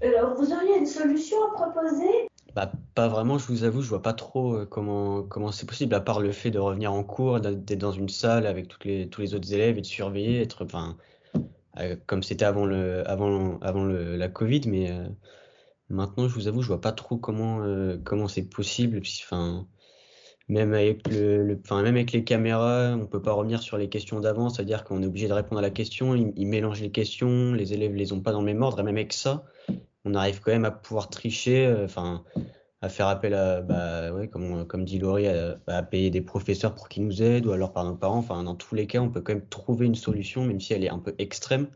Alors, 0.02 0.36
vous 0.36 0.52
auriez 0.52 0.78
une 0.78 0.86
solution 0.86 1.38
à 1.48 1.54
proposer? 1.54 2.28
Bah, 2.54 2.72
pas 2.94 3.08
vraiment, 3.08 3.38
je 3.38 3.48
vous 3.48 3.64
avoue, 3.64 3.82
je 3.82 3.90
vois 3.90 4.02
pas 4.02 4.14
trop 4.14 4.54
euh, 4.54 4.66
comment 4.66 5.24
comment 5.24 5.52
c'est 5.52 5.66
possible, 5.66 5.94
à 5.96 6.00
part 6.00 6.22
le 6.22 6.32
fait 6.32 6.52
de 6.52 6.60
revenir 6.60 6.94
en 6.94 7.04
cours, 7.04 7.40
d'être 7.42 7.80
dans 7.80 7.92
une 7.92 8.10
salle 8.10 8.46
avec 8.46 8.68
toutes 8.68 8.86
les, 8.86 9.10
tous 9.10 9.22
les 9.22 9.34
autres 9.34 9.52
élèves 9.54 9.78
et 9.78 9.82
de 9.82 9.86
surveiller, 9.86 10.42
être, 10.42 10.64
enfin, 10.64 10.98
euh, 11.80 11.96
comme 12.06 12.24
c'était 12.24 12.46
avant 12.46 12.66
le, 12.66 13.08
avant, 13.10 13.60
avant 13.60 13.84
le, 13.84 14.16
la 14.16 14.30
Covid, 14.30 14.62
mais 14.68 14.92
euh, 14.92 15.08
maintenant, 15.90 16.28
je 16.30 16.36
vous 16.36 16.48
avoue, 16.48 16.62
je 16.62 16.68
vois 16.68 16.82
pas 16.82 16.94
trop 16.94 17.18
comment, 17.18 17.62
comment 18.04 18.28
c'est 18.28 18.50
possible, 18.50 19.02
enfin, 19.04 19.68
même 20.48 20.74
avec 20.74 21.08
le, 21.10 21.60
enfin, 21.64 21.82
même 21.82 21.96
avec 21.96 22.12
les 22.12 22.24
caméras, 22.24 22.96
on 23.00 23.08
peut 23.08 23.22
pas 23.22 23.34
revenir 23.34 23.62
sur 23.62 23.78
les 23.78 23.90
questions 23.90 24.20
d'avant, 24.20 24.50
c'est-à-dire 24.50 24.84
qu'on 24.84 25.02
est 25.02 25.06
obligé 25.08 25.28
de 25.28 25.34
répondre 25.34 25.60
à 25.60 25.62
la 25.62 25.72
question, 25.72 26.16
ils, 26.16 26.48
mélangent 26.48 26.82
les 26.82 26.92
questions, 26.92 27.54
les 27.54 27.74
élèves 27.74 27.96
les 27.96 28.14
ont 28.14 28.22
pas 28.22 28.32
dans 28.32 28.42
le 28.42 28.46
même 28.46 28.62
ordre, 28.62 28.80
et 28.80 28.84
même 28.84 28.96
avec 28.96 29.14
ça, 29.14 29.46
on 30.06 30.14
arrive 30.14 30.40
quand 30.42 30.52
même 30.52 30.66
à 30.66 30.72
pouvoir 30.72 31.10
tricher, 31.10 31.66
euh, 31.66 31.86
enfin, 31.86 32.24
à 32.82 32.90
faire 32.90 33.08
appel 33.08 33.34
à, 33.34 33.62
bah, 33.62 34.14
ouais, 34.14 34.28
comme, 34.28 34.68
comme 34.68 34.86
dit 34.86 35.00
Laurie, 35.00 35.28
à, 35.28 35.84
payer 35.84 36.12
des 36.12 36.22
professeurs 36.22 36.76
pour 36.76 36.90
qu'ils 36.90 37.06
nous 37.06 37.24
aident, 37.24 37.48
ou 37.48 37.52
alors 37.52 37.74
par 37.74 37.84
nos 37.84 37.96
parents, 37.96 38.20
enfin, 38.20 38.44
dans 38.44 38.56
tous 38.56 38.76
les 38.76 38.86
cas, 38.86 39.00
on 39.00 39.10
peut 39.10 39.22
quand 39.22 39.34
même 39.34 39.48
trouver 39.48 39.88
une 39.88 39.96
solution, 39.96 40.46
même 40.46 40.60
si 40.60 40.74
elle 40.74 40.84
est 40.84 40.90
un 40.90 41.00
peu 41.00 41.16
extrême, 41.18 41.68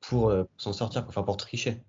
pour, 0.00 0.30
euh, 0.30 0.44
s'en 0.56 0.72
sortir, 0.72 1.04
enfin, 1.08 1.22
pour 1.22 1.36
tricher. 1.36 1.82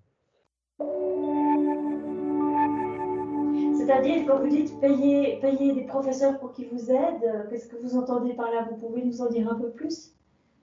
C'est-à-dire, 3.86 4.24
quand 4.26 4.40
vous 4.40 4.48
dites 4.48 4.80
payer, 4.80 5.38
payer 5.40 5.72
des 5.72 5.84
professeurs 5.84 6.40
pour 6.40 6.52
qu'ils 6.52 6.66
vous 6.68 6.90
aident, 6.90 7.22
euh, 7.24 7.48
qu'est-ce 7.48 7.68
que 7.68 7.76
vous 7.76 7.96
entendez 7.96 8.34
par 8.34 8.50
là? 8.50 8.66
Vous 8.68 8.76
pouvez 8.76 9.04
nous 9.04 9.20
en 9.20 9.30
dire 9.30 9.48
un 9.48 9.54
peu 9.54 9.70
plus? 9.70 10.12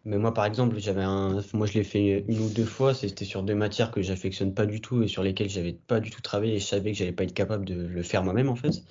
Mais 0.03 0.17
moi, 0.17 0.33
par 0.33 0.45
exemple, 0.45 0.77
j'avais 0.77 1.03
un, 1.03 1.41
moi, 1.53 1.65
je 1.65 1.75
l'ai 1.75 1.85
fait 1.85 2.25
une 2.27 2.39
ou 2.39 2.49
deux 2.49 2.65
fois. 2.65 2.93
C'était 2.93 3.23
sur 3.23 3.41
deux 3.43 3.55
matières 3.55 3.91
que 3.91 4.01
j'affectionne 4.01 4.53
pas 4.53 4.65
du 4.65 4.81
tout 4.81 5.03
et 5.03 5.07
sur 5.07 5.23
lesquelles 5.23 5.49
j'avais 5.49 5.71
pas 5.71 6.01
du 6.01 6.09
tout 6.11 6.21
travaillé 6.21 6.59
je 6.59 6.65
savais 6.65 6.91
que 6.91 6.97
j'allais 6.97 7.13
pas 7.13 7.23
être 7.23 7.33
capable 7.33 7.63
de 7.63 7.75
le 7.75 8.03
faire 8.03 8.25
moi-même, 8.25 8.49
en 8.49 8.55
fait. 8.55 8.83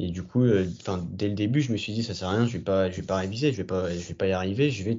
Et 0.00 0.10
du 0.10 0.24
coup, 0.24 0.42
euh, 0.42 0.66
dès 1.10 1.28
le 1.28 1.34
début, 1.34 1.60
je 1.60 1.70
me 1.70 1.76
suis 1.76 1.92
dit, 1.92 2.02
ça 2.02 2.14
sert 2.14 2.26
à 2.26 2.32
rien, 2.32 2.46
je 2.46 2.54
vais 2.54 2.64
pas, 2.64 2.90
je 2.90 2.96
vais 2.96 3.06
pas 3.06 3.18
réviser, 3.18 3.52
je 3.52 3.58
vais 3.58 3.64
pas, 3.64 3.88
je 3.90 4.08
vais 4.08 4.14
pas 4.14 4.26
y 4.26 4.32
arriver, 4.32 4.70
je 4.70 4.82
vais, 4.82 4.98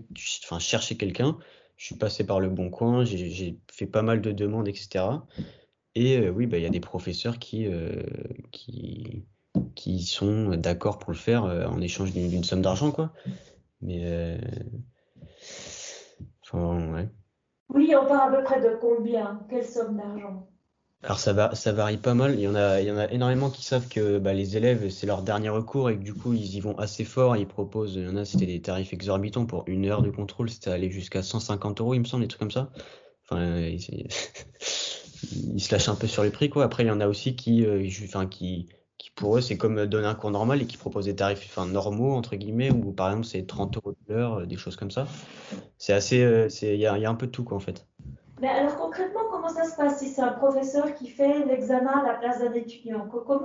chercher 0.60 0.96
quelqu'un. 0.96 1.38
Je 1.76 1.88
suis 1.88 1.96
passé 1.96 2.24
par 2.24 2.40
le 2.40 2.48
bon 2.48 2.70
coin, 2.70 3.04
j'ai 3.04 3.58
fait 3.70 3.88
pas 3.88 4.04
mal 4.04 4.22
de 4.22 4.32
demandes, 4.32 4.68
etc. 4.70 5.04
Et 5.96 6.30
oui, 6.30 6.48
bah, 6.48 6.58
il 6.58 6.64
y 6.64 6.68
a 6.68 6.70
des 6.70 6.80
professeurs 6.80 7.38
qui, 7.40 7.68
qui, 8.52 9.26
qui 9.76 10.04
sont 10.04 10.56
d'accord 10.56 11.00
pour 11.00 11.12
le 11.12 11.18
faire 11.18 11.44
en 11.44 11.82
échange 11.82 12.14
d'une 12.14 12.44
somme 12.44 12.62
d'argent, 12.62 12.92
quoi. 12.92 13.14
Mais, 13.82 14.40
enfin, 16.44 16.94
ouais. 16.94 17.10
Oui, 17.74 17.94
on 17.96 18.06
parle 18.06 18.34
à 18.34 18.38
peu 18.38 18.44
près 18.44 18.62
de 18.62 18.76
combien? 18.80 19.42
Quelle 19.50 19.66
somme 19.66 19.98
d'argent? 19.98 20.48
Alors 21.04 21.18
ça 21.18 21.34
va, 21.34 21.56
ça 21.56 21.72
varie 21.72 21.98
pas 21.98 22.14
mal. 22.14 22.36
Il 22.36 22.42
y 22.42 22.48
en 22.48 22.54
a, 22.54 22.80
il 22.80 22.88
y 22.88 22.92
en 22.92 22.98
a 22.98 23.10
énormément 23.10 23.50
qui 23.50 23.64
savent 23.64 23.88
que 23.88 24.20
bah, 24.20 24.34
les 24.34 24.56
élèves, 24.56 24.90
c'est 24.90 25.08
leur 25.08 25.24
dernier 25.24 25.50
recours 25.50 25.90
et 25.90 25.98
que 25.98 26.04
du 26.04 26.14
coup, 26.14 26.34
ils 26.34 26.56
y 26.56 26.60
vont 26.60 26.78
assez 26.78 27.06
fort. 27.06 27.38
Ils 27.38 27.48
proposent, 27.48 27.96
il 27.96 28.04
y 28.04 28.08
en 28.08 28.18
a, 28.18 28.26
c'était 28.26 28.46
des 28.46 28.62
tarifs 28.62 28.94
exorbitants 28.94 29.46
pour 29.46 29.64
une 29.68 29.88
heure 29.88 30.04
de 30.04 30.12
contrôle. 30.12 30.50
C'était 30.50 30.70
allé 30.70 30.92
jusqu'à 30.92 31.24
150 31.24 31.82
euros, 31.82 31.96
il 31.96 32.02
me 32.02 32.06
semble, 32.06 32.24
des 32.24 32.28
trucs 32.28 32.40
comme 32.40 32.52
ça. 32.52 32.70
Enfin, 33.24 33.68
ils, 35.32 35.62
se 35.62 35.72
lâchent 35.72 35.90
un 35.90 35.96
peu 35.96 36.08
sur 36.08 36.24
les 36.24 36.30
prix, 36.30 36.50
quoi. 36.50 36.64
Après, 36.64 36.84
il 36.84 36.88
y 36.88 36.92
en 36.92 37.02
a 37.02 37.08
aussi 37.08 37.36
qui, 37.36 37.66
euh, 37.66 37.88
enfin, 38.06 38.28
qui, 38.28 38.70
pour 39.16 39.38
eux, 39.38 39.42
c'est 39.42 39.58
comme 39.58 39.86
donner 39.86 40.08
un 40.08 40.16
cours 40.16 40.32
normal 40.32 40.62
et 40.62 40.66
qui 40.66 40.78
proposent 40.78 41.06
des 41.06 41.16
tarifs, 41.16 41.46
enfin, 41.50 41.66
normaux, 41.66 42.14
entre 42.14 42.36
guillemets, 42.36 42.72
ou 42.72 42.92
par 42.92 43.10
exemple, 43.10 43.26
c'est 43.26 43.46
30 43.46 43.78
euros 43.78 43.92
de 43.92 44.14
l'heure, 44.14 44.40
euh, 44.40 44.46
des 44.46 44.58
choses 44.58 44.76
comme 44.76 44.92
ça. 44.92 45.08
C'est 45.78 45.94
assez, 45.94 46.24
euh, 46.24 46.48
il 46.62 46.76
y 46.76 46.86
a, 46.86 46.98
y 46.98 47.06
a 47.06 47.10
un 47.10 47.16
peu 47.16 47.28
de 47.28 47.32
tout, 47.32 47.44
quoi, 47.44 47.58
en 47.58 47.62
fait. 47.62 47.86
Mais 48.42 48.48
alors 48.48 48.76
concrètement, 48.76 49.22
comment 49.30 49.50
ça 49.50 49.66
se 49.66 49.76
passe 49.76 50.00
si 50.00 50.08
c'est 50.10 50.22
un 50.22 50.34
professeur 50.34 50.96
qui 50.96 51.08
fait 51.08 51.46
l'examen 51.46 51.92
à 51.92 52.08
la 52.08 52.14
place 52.16 52.40
d'un 52.40 52.52
étudiant? 52.54 53.08
Comment, 53.08 53.42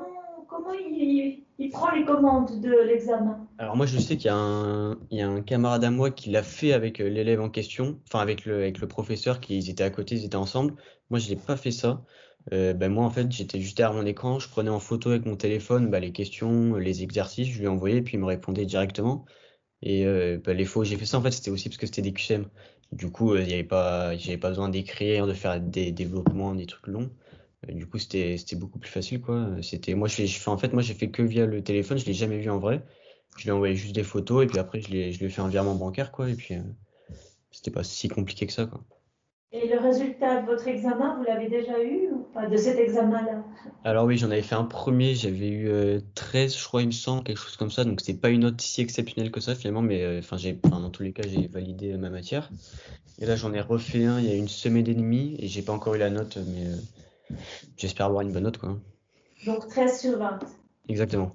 comment 0.49 0.73
il, 0.73 1.45
prend 1.71 1.91
les 1.91 2.05
commandes 2.07 2.61
de 2.61 2.73
l'examen? 2.87 3.46
Alors 3.59 3.77
moi 3.77 3.87
je 3.87 3.99
sais 3.99 4.17
qu'il 4.17 4.27
y, 4.27 4.29
a 4.29 4.37
un, 4.37 4.99
il 5.11 5.19
y 5.19 5.23
a 5.23 5.29
un 5.29 5.41
camarade 5.43 5.83
à 5.85 5.91
moi 5.91 6.11
qui 6.11 6.31
l'a 6.31 6.43
fait 6.43 6.73
avec 6.73 7.01
euh, 7.01 7.09
l'élève 7.09 7.41
en 7.41 7.49
question, 7.49 8.01
enfin 8.07 8.21
avec 8.21 8.45
le, 8.45 8.57
avec 8.57 8.79
le 8.79 8.87
professeur, 8.89 9.41
qui, 9.41 9.57
ils 9.57 9.71
étaient 9.71 9.85
à 9.85 9.91
côté, 9.91 10.17
ils 10.17 10.25
étaient 10.25 10.37
ensemble. 10.37 10.75
Moi 11.11 11.19
je 11.19 11.31
n'ai 11.31 11.37
pas 11.37 11.57
fait 11.57 11.71
ça. 11.71 12.05
Euh, 12.53 12.75
ben 12.75 12.93
moi 12.93 13.05
en 13.05 13.11
fait 13.11 13.31
j'étais 13.33 13.61
juste 13.61 13.77
derrière 13.79 13.97
mon 13.97 14.07
écran, 14.07 14.39
je 14.39 14.49
prenais 14.49 14.71
en 14.71 14.81
photo 14.81 15.11
avec 15.11 15.25
mon 15.27 15.37
téléphone 15.37 15.91
bah, 15.91 16.01
les 16.01 16.13
questions, 16.13 16.77
les 16.77 17.03
exercices, 17.03 17.49
je 17.49 17.61
lui 17.61 17.69
envoyais 17.69 18.03
puis 18.03 18.15
il 18.15 18.21
me 18.21 18.27
répondait 18.27 18.67
directement. 18.67 19.25
Et 19.83 20.07
euh, 20.07 20.39
bah, 20.45 20.55
les 20.55 20.65
fois 20.67 20.83
où 20.83 20.85
j'ai 20.85 20.97
fait 20.97 21.07
ça 21.07 21.19
en 21.19 21.23
fait 21.23 21.33
c'était 21.33 21.51
aussi 21.51 21.69
parce 21.69 21.79
que 21.79 21.87
c'était 21.87 22.03
des 22.03 22.13
QCM. 22.13 22.47
Du 22.93 23.11
coup, 23.11 23.35
il 23.35 23.41
euh, 23.43 23.55
avait 23.55 23.65
pas, 23.65 24.17
j'avais 24.17 24.39
pas 24.39 24.49
besoin 24.51 24.69
d'écrire, 24.69 25.27
de 25.27 25.33
faire 25.35 25.61
des 25.61 25.93
développements, 25.93 26.55
des 26.55 26.67
trucs 26.67 26.87
longs. 26.87 27.11
Euh, 27.69 27.73
du 27.73 27.87
coup, 27.87 27.99
c'était, 27.99 28.37
beaucoup 28.55 28.79
plus 28.79 28.91
facile, 28.91 29.21
quoi. 29.21 29.49
C'était, 29.63 29.95
moi, 29.95 30.09
je, 30.09 30.25
fais, 30.27 30.49
en 30.51 30.59
fait, 30.59 30.73
moi, 30.73 30.83
j'ai 30.83 30.95
fait 30.95 31.11
que 31.11 31.23
via 31.23 31.47
le 31.47 31.63
téléphone. 31.63 31.99
Je 31.99 32.07
l'ai 32.07 32.15
jamais 32.15 32.39
vu 32.39 32.51
en 32.51 32.59
vrai. 32.59 32.85
Je 33.37 33.45
lui 33.45 33.51
ai 33.51 33.53
envoyé 33.53 33.75
juste 33.75 33.95
des 33.95 34.03
photos 34.03 34.45
et 34.45 34.47
puis 34.47 34.59
après, 34.59 34.81
je, 34.81 34.89
je 34.89 35.19
lui 35.19 35.27
ai 35.27 35.29
fait 35.29 35.43
un 35.43 35.49
virement 35.49 35.75
bancaire, 35.75 36.13
quoi. 36.13 36.29
Et 36.31 36.35
puis, 36.35 36.55
euh, 36.55 36.61
c'était 37.51 37.71
pas 37.71 37.85
si 37.85 38.09
compliqué 38.09 38.47
que 38.47 38.53
ça, 38.53 38.67
quoi. 38.67 38.81
Et 39.53 39.69
le 39.69 39.79
résultat 39.79 40.43
de 40.43 40.47
votre 40.47 40.67
examen, 40.67 41.17
vous 41.17 41.25
l'avez 41.25 41.49
déjà 41.49 41.83
eu 41.83 42.11
ou 42.13 42.27
pas 42.35 42.47
de 42.47 42.57
cet 42.57 42.79
examen-là? 42.79 43.45
Alors 43.85 44.05
oui, 44.05 44.19
j'en 44.19 44.31
avais 44.31 44.43
fait 44.43 44.57
un 44.57 44.65
premier, 44.65 45.15
j'avais 45.15 45.49
eu 45.49 46.01
13, 46.15 46.53
euh, 46.53 46.59
je 46.59 46.65
crois, 46.65 46.83
il 46.83 46.89
me 46.89 46.93
semble, 46.93 47.23
quelque 47.23 47.39
chose 47.39 47.57
comme 47.57 47.71
ça. 47.71 47.85
Donc 47.85 48.01
c'est 48.01 48.21
pas 48.21 48.29
une 48.29 48.41
note 48.41 48.61
si 48.61 48.83
exceptionnelle 48.83 49.31
que 49.31 49.41
ça 49.41 49.55
finalement, 49.55 49.83
mais 49.83 50.03
euh, 50.03 50.19
enfin 50.19 50.37
j'ai, 50.37 50.55
dans 50.55 50.91
tous 50.91 51.05
les 51.05 51.13
cas, 51.13 51.23
j'ai 51.27 51.47
validé 51.47 51.93
euh, 51.93 51.97
ma 51.97 52.11
matière. 52.11 52.51
Et 53.19 53.25
là, 53.25 53.37
j'en 53.37 53.53
ai 53.55 53.61
refait 53.61 54.05
un 54.05 54.19
il 54.19 54.27
y 54.27 54.31
a 54.31 54.35
une 54.35 54.49
semaine 54.49 54.89
et 54.89 54.95
demie 54.95 55.37
et 55.39 55.47
j'ai 55.47 55.63
pas 55.63 55.73
encore 55.73 55.95
eu 55.95 55.99
la 55.99 56.11
note, 56.11 56.39
mais 56.49 56.67
j'espère 57.79 58.07
avoir 58.07 58.23
une 58.23 58.33
bonne 58.33 58.43
note, 58.43 58.59
quoi. 58.59 58.77
Donc 59.47 59.69
13 59.69 60.01
sur 60.01 60.19
20. 60.19 60.41
Exactement. 60.89 61.35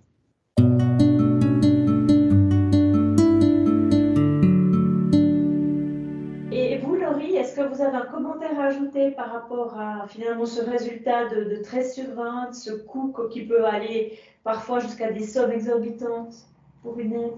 Un 7.93 8.05
commentaire 8.05 8.59
à 8.59 8.65
ajouter 8.65 9.11
par 9.11 9.31
rapport 9.31 9.79
à 9.79 10.07
finalement 10.07 10.45
ce 10.45 10.61
résultat 10.61 11.27
de, 11.27 11.61
13 11.63 11.93
sur 11.93 12.13
20, 12.13 12.53
ce 12.53 12.71
coût 12.71 13.13
qui 13.31 13.45
peut 13.45 13.65
aller 13.65 14.17
parfois 14.43 14.79
jusqu'à 14.79 15.11
des 15.11 15.25
sommes 15.25 15.51
exorbitantes 15.51 16.35
pour 16.81 16.99
une 16.99 17.13
aide 17.13 17.33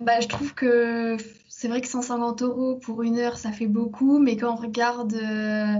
bah, 0.00 0.20
Je 0.20 0.28
trouve 0.28 0.54
que 0.54 1.16
c'est 1.48 1.68
vrai 1.68 1.80
que 1.80 1.88
150 1.88 2.42
euros 2.42 2.76
pour 2.76 3.02
une 3.02 3.18
heure, 3.18 3.36
ça 3.36 3.52
fait 3.52 3.66
beaucoup, 3.66 4.18
mais 4.18 4.36
quand 4.36 4.52
on 4.52 4.56
regarde, 4.56 5.14
euh, 5.14 5.76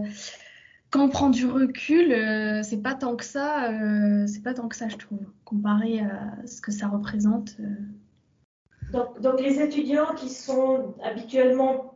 quand 0.90 1.04
on 1.04 1.08
prend 1.08 1.30
du 1.30 1.46
recul, 1.46 2.12
euh, 2.12 2.62
c'est 2.62 2.82
pas 2.82 2.94
tant 2.94 3.16
que 3.16 3.24
ça, 3.24 3.70
euh, 3.72 4.26
c'est 4.26 4.42
pas 4.42 4.54
tant 4.54 4.68
que 4.68 4.76
ça, 4.76 4.88
je 4.88 4.96
trouve, 4.96 5.26
comparé 5.44 6.00
à 6.00 6.46
ce 6.46 6.60
que 6.60 6.72
ça 6.72 6.88
représente. 6.88 7.56
Donc, 8.92 9.20
donc, 9.20 9.40
les 9.40 9.60
étudiants 9.60 10.14
qui 10.14 10.28
sont 10.28 10.94
habituellement 11.02 11.93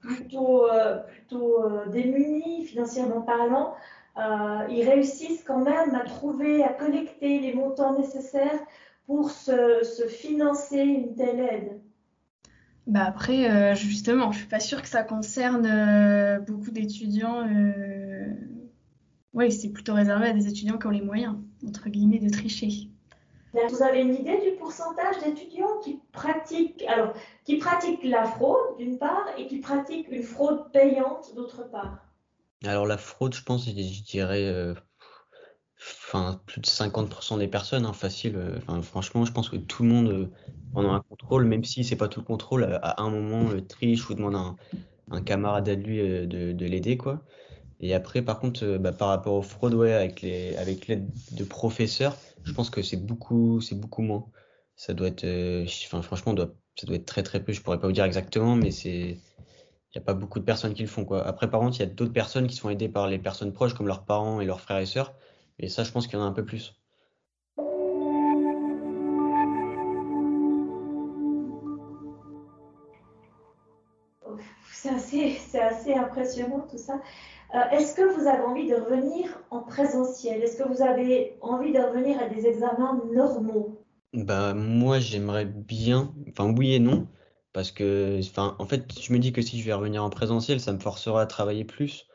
plutôt, 0.00 0.70
euh, 0.70 0.98
plutôt 0.98 1.64
euh, 1.64 1.86
démunis 1.88 2.64
financièrement 2.64 3.22
parlant, 3.22 3.74
euh, 4.16 4.66
ils 4.70 4.88
réussissent 4.88 5.44
quand 5.44 5.64
même 5.64 5.94
à 5.94 6.00
trouver, 6.00 6.64
à 6.64 6.72
collecter 6.72 7.38
les 7.38 7.54
montants 7.54 7.98
nécessaires 7.98 8.58
pour 9.06 9.30
se, 9.30 10.06
financer 10.08 10.78
une 10.78 11.14
telle 11.14 11.40
aide. 11.40 11.80
Bah 12.86 13.04
après, 13.06 13.76
justement, 13.76 14.32
je 14.32 14.38
suis 14.38 14.48
pas 14.48 14.58
sûre 14.58 14.82
que 14.82 14.88
ça 14.88 15.02
concerne 15.02 16.42
beaucoup 16.46 16.70
d'étudiants. 16.70 17.46
Oui, 19.32 19.52
c'est 19.52 19.68
plutôt 19.68 19.94
réservé 19.94 20.28
à 20.28 20.32
des 20.32 20.48
étudiants 20.48 20.78
qui 20.78 20.86
ont 20.86 20.90
les 20.90 21.02
moyens, 21.02 21.36
entre 21.66 21.88
guillemets, 21.88 22.18
de 22.18 22.30
tricher. 22.30 22.88
Vous 23.52 23.82
avez 23.82 24.00
une 24.00 24.14
idée 24.14 24.40
du 24.40 24.56
pourcentage 24.58 25.18
d'étudiants 25.24 25.78
qui 25.82 26.00
pratiquent, 26.12 26.84
alors, 26.86 27.12
qui 27.44 27.60
la 28.04 28.24
fraude 28.24 28.76
d'une 28.78 28.98
part 28.98 29.26
et 29.36 29.46
qui 29.46 29.58
pratiquent 29.58 30.08
une 30.10 30.22
fraude 30.22 30.70
payante 30.72 31.34
d'autre 31.34 31.68
part? 31.70 31.98
Alors 32.64 32.86
la 32.86 32.98
fraude, 32.98 33.34
je 33.34 33.42
pense, 33.42 33.66
je 33.66 34.02
dirais 34.02 34.44
euh, 34.44 34.74
plus 36.46 36.60
de 36.60 36.66
50% 36.66 37.38
des 37.38 37.48
personnes, 37.48 37.86
hein, 37.86 37.92
facile. 37.92 38.36
Euh, 38.36 38.82
franchement, 38.82 39.24
je 39.24 39.32
pense 39.32 39.48
que 39.48 39.56
tout 39.56 39.82
le 39.82 39.88
monde, 39.88 40.08
euh, 40.08 40.30
pendant 40.72 40.92
un 40.92 41.00
contrôle, 41.00 41.44
même 41.44 41.64
si 41.64 41.82
c'est 41.82 41.96
pas 41.96 42.08
tout 42.08 42.20
le 42.20 42.26
contrôle, 42.26 42.78
à 42.82 43.02
un 43.02 43.10
moment 43.10 43.48
triche 43.66 44.08
ou 44.10 44.14
demande 44.14 44.36
à 44.36 44.54
un, 45.10 45.22
camarade 45.22 45.68
à 45.68 45.74
lui 45.74 45.98
de, 45.98 46.52
de 46.52 46.66
l'aider, 46.66 46.96
quoi. 46.96 47.20
Et 47.80 47.94
après, 47.94 48.22
par 48.22 48.38
contre, 48.38 48.76
bah, 48.76 48.92
par 48.92 49.08
rapport 49.08 49.34
aux 49.34 49.42
fraudes, 49.42 49.74
ouais, 49.74 49.92
avec 49.92 50.86
l'aide 50.86 51.08
de 51.32 51.44
professeurs, 51.44 52.14
je 52.44 52.52
pense 52.52 52.70
que 52.70 52.82
c'est 52.82 52.96
beaucoup, 52.96 53.60
c'est 53.60 53.74
beaucoup 53.74 54.02
moins. 54.02 54.26
Ça 54.76 54.94
doit 54.94 55.08
être, 55.08 55.24
euh, 55.24 55.66
franchement, 56.02 56.34
doit, 56.34 56.54
ça 56.76 56.86
doit 56.86 56.96
être 56.96 57.06
très 57.06 57.22
très 57.22 57.42
peu. 57.44 57.52
Je 57.52 57.60
pourrais 57.62 57.78
pas 57.80 57.86
vous 57.86 57.92
dire 57.92 58.04
exactement, 58.04 58.56
mais 58.56 58.70
c'est, 58.70 59.18
il 59.94 59.98
n'y 59.98 60.02
a 60.02 60.04
pas 60.04 60.14
beaucoup 60.14 60.38
de 60.40 60.44
personnes 60.44 60.74
qui 60.74 60.82
le 60.82 60.88
font, 60.88 61.04
quoi. 61.04 61.26
Après, 61.26 61.50
par 61.50 61.60
contre, 61.60 61.76
il 61.78 61.80
y 61.80 61.82
a 61.82 61.86
d'autres 61.86 62.12
personnes 62.12 62.46
qui 62.46 62.56
sont 62.56 62.70
aidées 62.70 62.88
par 62.88 63.08
les 63.08 63.18
personnes 63.18 63.52
proches, 63.52 63.74
comme 63.74 63.88
leurs 63.88 64.04
parents 64.04 64.40
et 64.40 64.46
leurs 64.46 64.60
frères 64.60 64.78
et 64.78 64.86
sœurs. 64.86 65.14
Et 65.58 65.68
ça, 65.68 65.84
je 65.84 65.92
pense 65.92 66.06
qu'il 66.06 66.18
y 66.18 66.22
en 66.22 66.24
a 66.24 66.28
un 66.28 66.32
peu 66.32 66.44
plus. 66.44 66.79
C'est 74.82 74.88
assez, 74.88 75.36
assez 75.58 75.94
impressionnant 75.94 76.66
tout 76.70 76.78
ça. 76.78 77.02
Euh, 77.54 77.58
est-ce 77.72 77.94
que 77.94 78.02
vous 78.02 78.26
avez 78.26 78.42
envie 78.42 78.66
de 78.66 78.76
revenir 78.76 79.28
en 79.50 79.60
présentiel? 79.60 80.42
Est-ce 80.42 80.56
que 80.56 80.66
vous 80.66 80.82
avez 80.82 81.36
envie 81.42 81.72
de 81.72 81.78
revenir 81.78 82.18
à 82.18 82.28
des 82.28 82.46
examens 82.46 82.98
normaux? 83.12 83.84
Bah 84.14 84.54
moi 84.54 84.98
j'aimerais 84.98 85.44
bien, 85.44 86.14
enfin 86.30 86.52
oui 86.56 86.74
et 86.74 86.78
non, 86.78 87.06
parce 87.52 87.70
que 87.70 88.18
enfin 88.20 88.56
en 88.58 88.64
fait 88.64 88.98
je 88.98 89.12
me 89.12 89.18
dis 89.18 89.32
que 89.32 89.42
si 89.42 89.60
je 89.60 89.66
vais 89.66 89.74
revenir 89.74 90.02
en 90.02 90.08
présentiel, 90.08 90.60
ça 90.60 90.72
me 90.72 90.78
forcera 90.78 91.20
à 91.20 91.26
travailler 91.26 91.64
plus. 91.64 92.06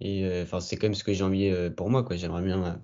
Et 0.00 0.24
euh, 0.26 0.44
c'est 0.60 0.76
quand 0.76 0.88
même 0.88 0.94
ce 0.94 1.04
que 1.04 1.14
j'ai 1.14 1.24
envie 1.24 1.48
euh, 1.48 1.70
pour 1.70 1.88
moi 1.88 2.02
quoi. 2.02 2.16
J'aimerais 2.16 2.42
bien 2.42 2.82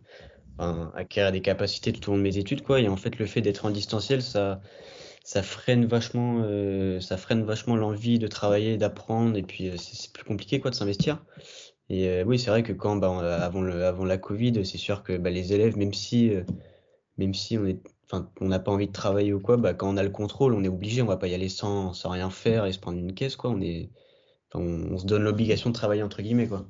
acquérir 0.94 1.30
des 1.32 1.42
capacités 1.42 1.92
tout 1.92 2.08
au 2.08 2.12
long 2.12 2.18
de 2.18 2.22
mes 2.22 2.38
études 2.38 2.62
quoi. 2.62 2.80
Et 2.80 2.88
en 2.88 2.96
fait 2.96 3.18
le 3.18 3.26
fait 3.26 3.42
d'être 3.42 3.66
en 3.66 3.70
distanciel, 3.70 4.22
ça 4.22 4.60
ça 5.26 5.42
freine 5.42 5.86
vachement, 5.86 6.44
ça 7.00 7.16
freine 7.16 7.42
vachement 7.42 7.74
l'envie 7.74 8.20
de 8.20 8.28
travailler, 8.28 8.76
d'apprendre. 8.76 9.36
Et 9.36 9.42
puis 9.42 9.72
c'est 9.76 10.12
plus 10.12 10.24
compliqué 10.24 10.60
quoi 10.60 10.70
de 10.70 10.76
s'investir. 10.76 11.20
Et 11.88 12.08
euh, 12.08 12.24
oui, 12.24 12.38
c'est 12.38 12.50
vrai 12.50 12.62
que 12.62 12.72
quand, 12.72 12.96
bah, 12.96 13.36
avant, 13.36 13.62
le, 13.62 13.84
avant 13.84 14.04
la 14.04 14.18
Covid, 14.18 14.64
c'est 14.64 14.78
sûr 14.78 15.02
que 15.02 15.16
bah, 15.16 15.30
les 15.30 15.52
élèves, 15.52 15.76
même 15.76 15.94
si, 15.94 16.34
euh, 16.34 16.42
même 17.16 17.34
si 17.34 17.58
on 17.58 17.66
est, 17.66 17.80
on 18.40 18.48
n'a 18.48 18.58
pas 18.58 18.72
envie 18.72 18.88
de 18.88 18.92
travailler 18.92 19.32
ou 19.32 19.40
quoi, 19.40 19.56
bah, 19.56 19.74
quand 19.74 19.88
on 19.88 19.96
a 19.96 20.02
le 20.02 20.10
contrôle, 20.10 20.54
on 20.54 20.64
est 20.64 20.68
obligé, 20.68 21.02
on 21.02 21.06
va 21.06 21.16
pas 21.16 21.28
y 21.28 21.34
aller 21.34 21.48
sans, 21.48 21.92
sans 21.92 22.10
rien 22.10 22.30
faire 22.30 22.66
et 22.66 22.72
se 22.72 22.78
prendre 22.78 22.98
une 22.98 23.14
caisse, 23.14 23.36
quoi. 23.36 23.50
On 23.50 23.60
est, 23.60 23.90
on, 24.54 24.96
se 24.98 25.06
donne 25.06 25.22
l'obligation 25.22 25.70
de 25.70 25.74
travailler 25.74 26.02
entre 26.02 26.22
guillemets, 26.22 26.48
quoi. 26.48 26.66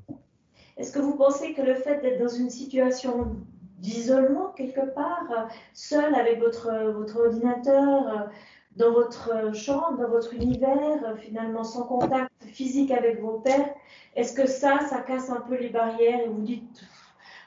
Est-ce 0.77 0.93
que 0.93 0.99
vous 0.99 1.17
pensez 1.17 1.55
que 1.55 1.63
le 1.63 1.75
fait 1.75 2.01
d'être 2.03 2.21
dans 2.21 2.29
une 2.29 2.51
situation 2.51 3.37
d'isolement 3.79 4.53
quelque 4.57 4.95
part, 4.95 5.49
seul 5.75 6.15
avec 6.15 6.41
votre, 6.41 6.71
votre 6.93 7.21
ordinateur, 7.21 8.29
dans 8.77 8.93
votre 8.93 9.55
chambre, 9.55 9.99
dans 9.99 10.09
votre 10.09 10.35
univers, 10.35 11.17
finalement 11.19 11.65
sans 11.65 11.85
contact 11.85 12.31
physique 12.45 12.91
avec 12.91 13.21
vos 13.21 13.39
pairs, 13.41 13.75
est-ce 14.15 14.33
que 14.33 14.47
ça, 14.47 14.81
ça 14.89 15.01
casse 15.01 15.31
un 15.31 15.41
peu 15.41 15.59
les 15.59 15.69
barrières 15.69 16.21
et 16.25 16.29
vous 16.29 16.43
dites, 16.43 16.85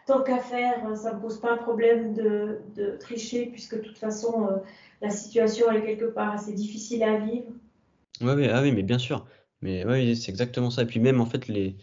tant 0.05 0.23
qu'à 0.23 0.39
faire, 0.39 0.95
ça 0.95 1.13
ne 1.13 1.19
pose 1.19 1.39
pas 1.39 1.53
un 1.53 1.57
problème 1.57 2.13
de, 2.13 2.97
tricher 2.99 3.47
puisque 3.47 3.75
de 3.75 3.81
toute 3.81 3.97
façon, 3.97 4.47
euh, 4.47 4.57
la 5.01 5.09
situation 5.09 5.71
est 5.71 5.83
quelque 5.83 6.05
part 6.05 6.33
assez 6.33 6.53
difficile 6.53 7.03
à 7.03 7.17
vivre 7.17 7.51
Oui, 8.21 8.47
ah 8.49 8.61
oui 8.61 8.71
mais 8.71 8.83
bien 8.83 8.99
sûr. 8.99 9.25
Mais 9.61 9.85
oui, 9.85 10.15
c'est 10.15 10.31
exactement 10.31 10.69
ça. 10.71 10.83
Et 10.83 10.85
puis 10.85 10.99
même, 10.99 11.19
en 11.19 11.25
fait, 11.25 11.47
les 11.47 11.75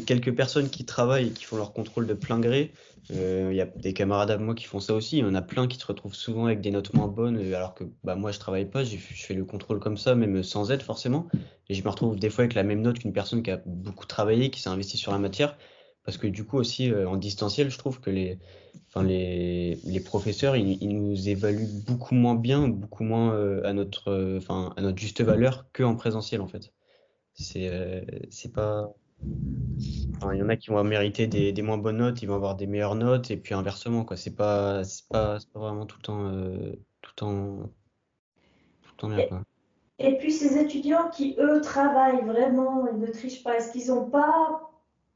quelques 0.00 0.34
personnes 0.34 0.70
qui 0.70 0.84
travaillent 0.84 1.28
et 1.28 1.32
qui 1.32 1.44
font 1.44 1.56
leur 1.56 1.72
contrôle 1.72 2.06
de 2.06 2.14
plein 2.14 2.40
gré, 2.40 2.72
euh, 3.10 3.48
il 3.50 3.56
y 3.56 3.60
a 3.60 3.66
des 3.66 3.92
camarades 3.92 4.30
à 4.30 4.38
moi 4.38 4.54
qui 4.54 4.64
font 4.64 4.80
ça 4.80 4.94
aussi. 4.94 5.18
Il 5.18 5.20
y 5.20 5.24
en 5.24 5.34
a 5.34 5.42
plein 5.42 5.66
qui 5.66 5.78
se 5.78 5.86
retrouvent 5.86 6.14
souvent 6.14 6.46
avec 6.46 6.60
des 6.60 6.70
notes 6.70 6.94
moins 6.94 7.08
bonnes, 7.08 7.38
euh, 7.38 7.56
alors 7.56 7.74
que 7.74 7.84
bah, 8.04 8.14
moi 8.14 8.30
je 8.30 8.38
travaille 8.38 8.66
pas, 8.66 8.84
je 8.84 8.96
fais 8.96 9.34
le 9.34 9.44
contrôle 9.44 9.80
comme 9.80 9.96
ça, 9.96 10.14
même 10.14 10.42
sans 10.42 10.70
aide 10.70 10.82
forcément. 10.82 11.26
Et 11.68 11.74
je 11.74 11.82
me 11.82 11.88
retrouve 11.88 12.18
des 12.18 12.30
fois 12.30 12.44
avec 12.44 12.54
la 12.54 12.62
même 12.62 12.80
note 12.80 13.00
qu'une 13.00 13.12
personne 13.12 13.42
qui 13.42 13.50
a 13.50 13.60
beaucoup 13.66 14.06
travaillé, 14.06 14.50
qui 14.50 14.60
s'est 14.60 14.68
investi 14.68 14.96
sur 14.96 15.12
la 15.12 15.18
matière. 15.18 15.56
Parce 16.04 16.16
que 16.16 16.26
du 16.26 16.44
coup 16.44 16.58
aussi 16.58 16.90
euh, 16.90 17.08
en 17.08 17.16
distanciel, 17.16 17.70
je 17.70 17.78
trouve 17.78 18.00
que 18.00 18.10
les, 18.10 18.38
enfin, 18.88 19.04
les, 19.04 19.78
les 19.84 20.00
professeurs, 20.00 20.56
ils, 20.56 20.78
ils, 20.82 20.96
nous 20.96 21.28
évaluent 21.28 21.68
beaucoup 21.86 22.14
moins 22.14 22.34
bien, 22.34 22.68
beaucoup 22.68 23.04
moins 23.04 23.36
à, 23.62 23.72
notre, 23.72 24.36
enfin, 24.36 24.72
à 24.76 24.82
notre 24.82 24.98
juste 24.98 25.22
valeur 25.22 25.66
qu'en 25.72 25.94
présentiel 25.94 26.40
en 26.40 26.48
fait. 26.48 26.72
C'est 27.34 27.70
c'est 28.30 28.52
pas 28.52 28.92
il 30.32 30.38
y 30.38 30.42
en 30.42 30.48
a 30.48 30.56
qui 30.56 30.70
vont 30.70 30.84
mériter 30.84 31.26
des, 31.26 31.52
des, 31.52 31.62
moins 31.62 31.78
bonnes 31.78 31.98
notes, 31.98 32.22
ils 32.22 32.26
vont 32.26 32.34
avoir 32.34 32.54
des 32.54 32.66
meilleures 32.66 32.94
notes, 32.94 33.30
et 33.30 33.36
puis 33.36 33.54
inversement, 33.54 34.04
quoi. 34.04 34.16
C'est 34.16 34.34
pas, 34.34 34.84
c'est 34.84 35.08
pas, 35.08 35.38
pas, 35.52 35.60
vraiment 35.60 35.86
tout 35.86 35.96
le 35.98 36.02
temps, 36.02 36.26
euh, 36.26 36.72
tout 37.00 37.10
le 37.10 37.16
temps, 37.16 37.56
tout 38.82 38.90
le 38.92 38.96
temps 38.96 39.08
bien, 39.08 39.26
quoi. 39.26 39.42
Et 39.98 40.16
puis 40.18 40.32
ces 40.32 40.58
étudiants 40.58 41.10
qui, 41.10 41.36
eux, 41.38 41.60
travaillent 41.60 42.24
vraiment 42.24 42.88
et 42.88 42.92
ne 42.92 43.06
trichent 43.06 43.42
pas, 43.42 43.56
est-ce 43.56 43.72
qu'ils 43.72 43.88
n'ont 43.88 44.08
pas 44.08 44.70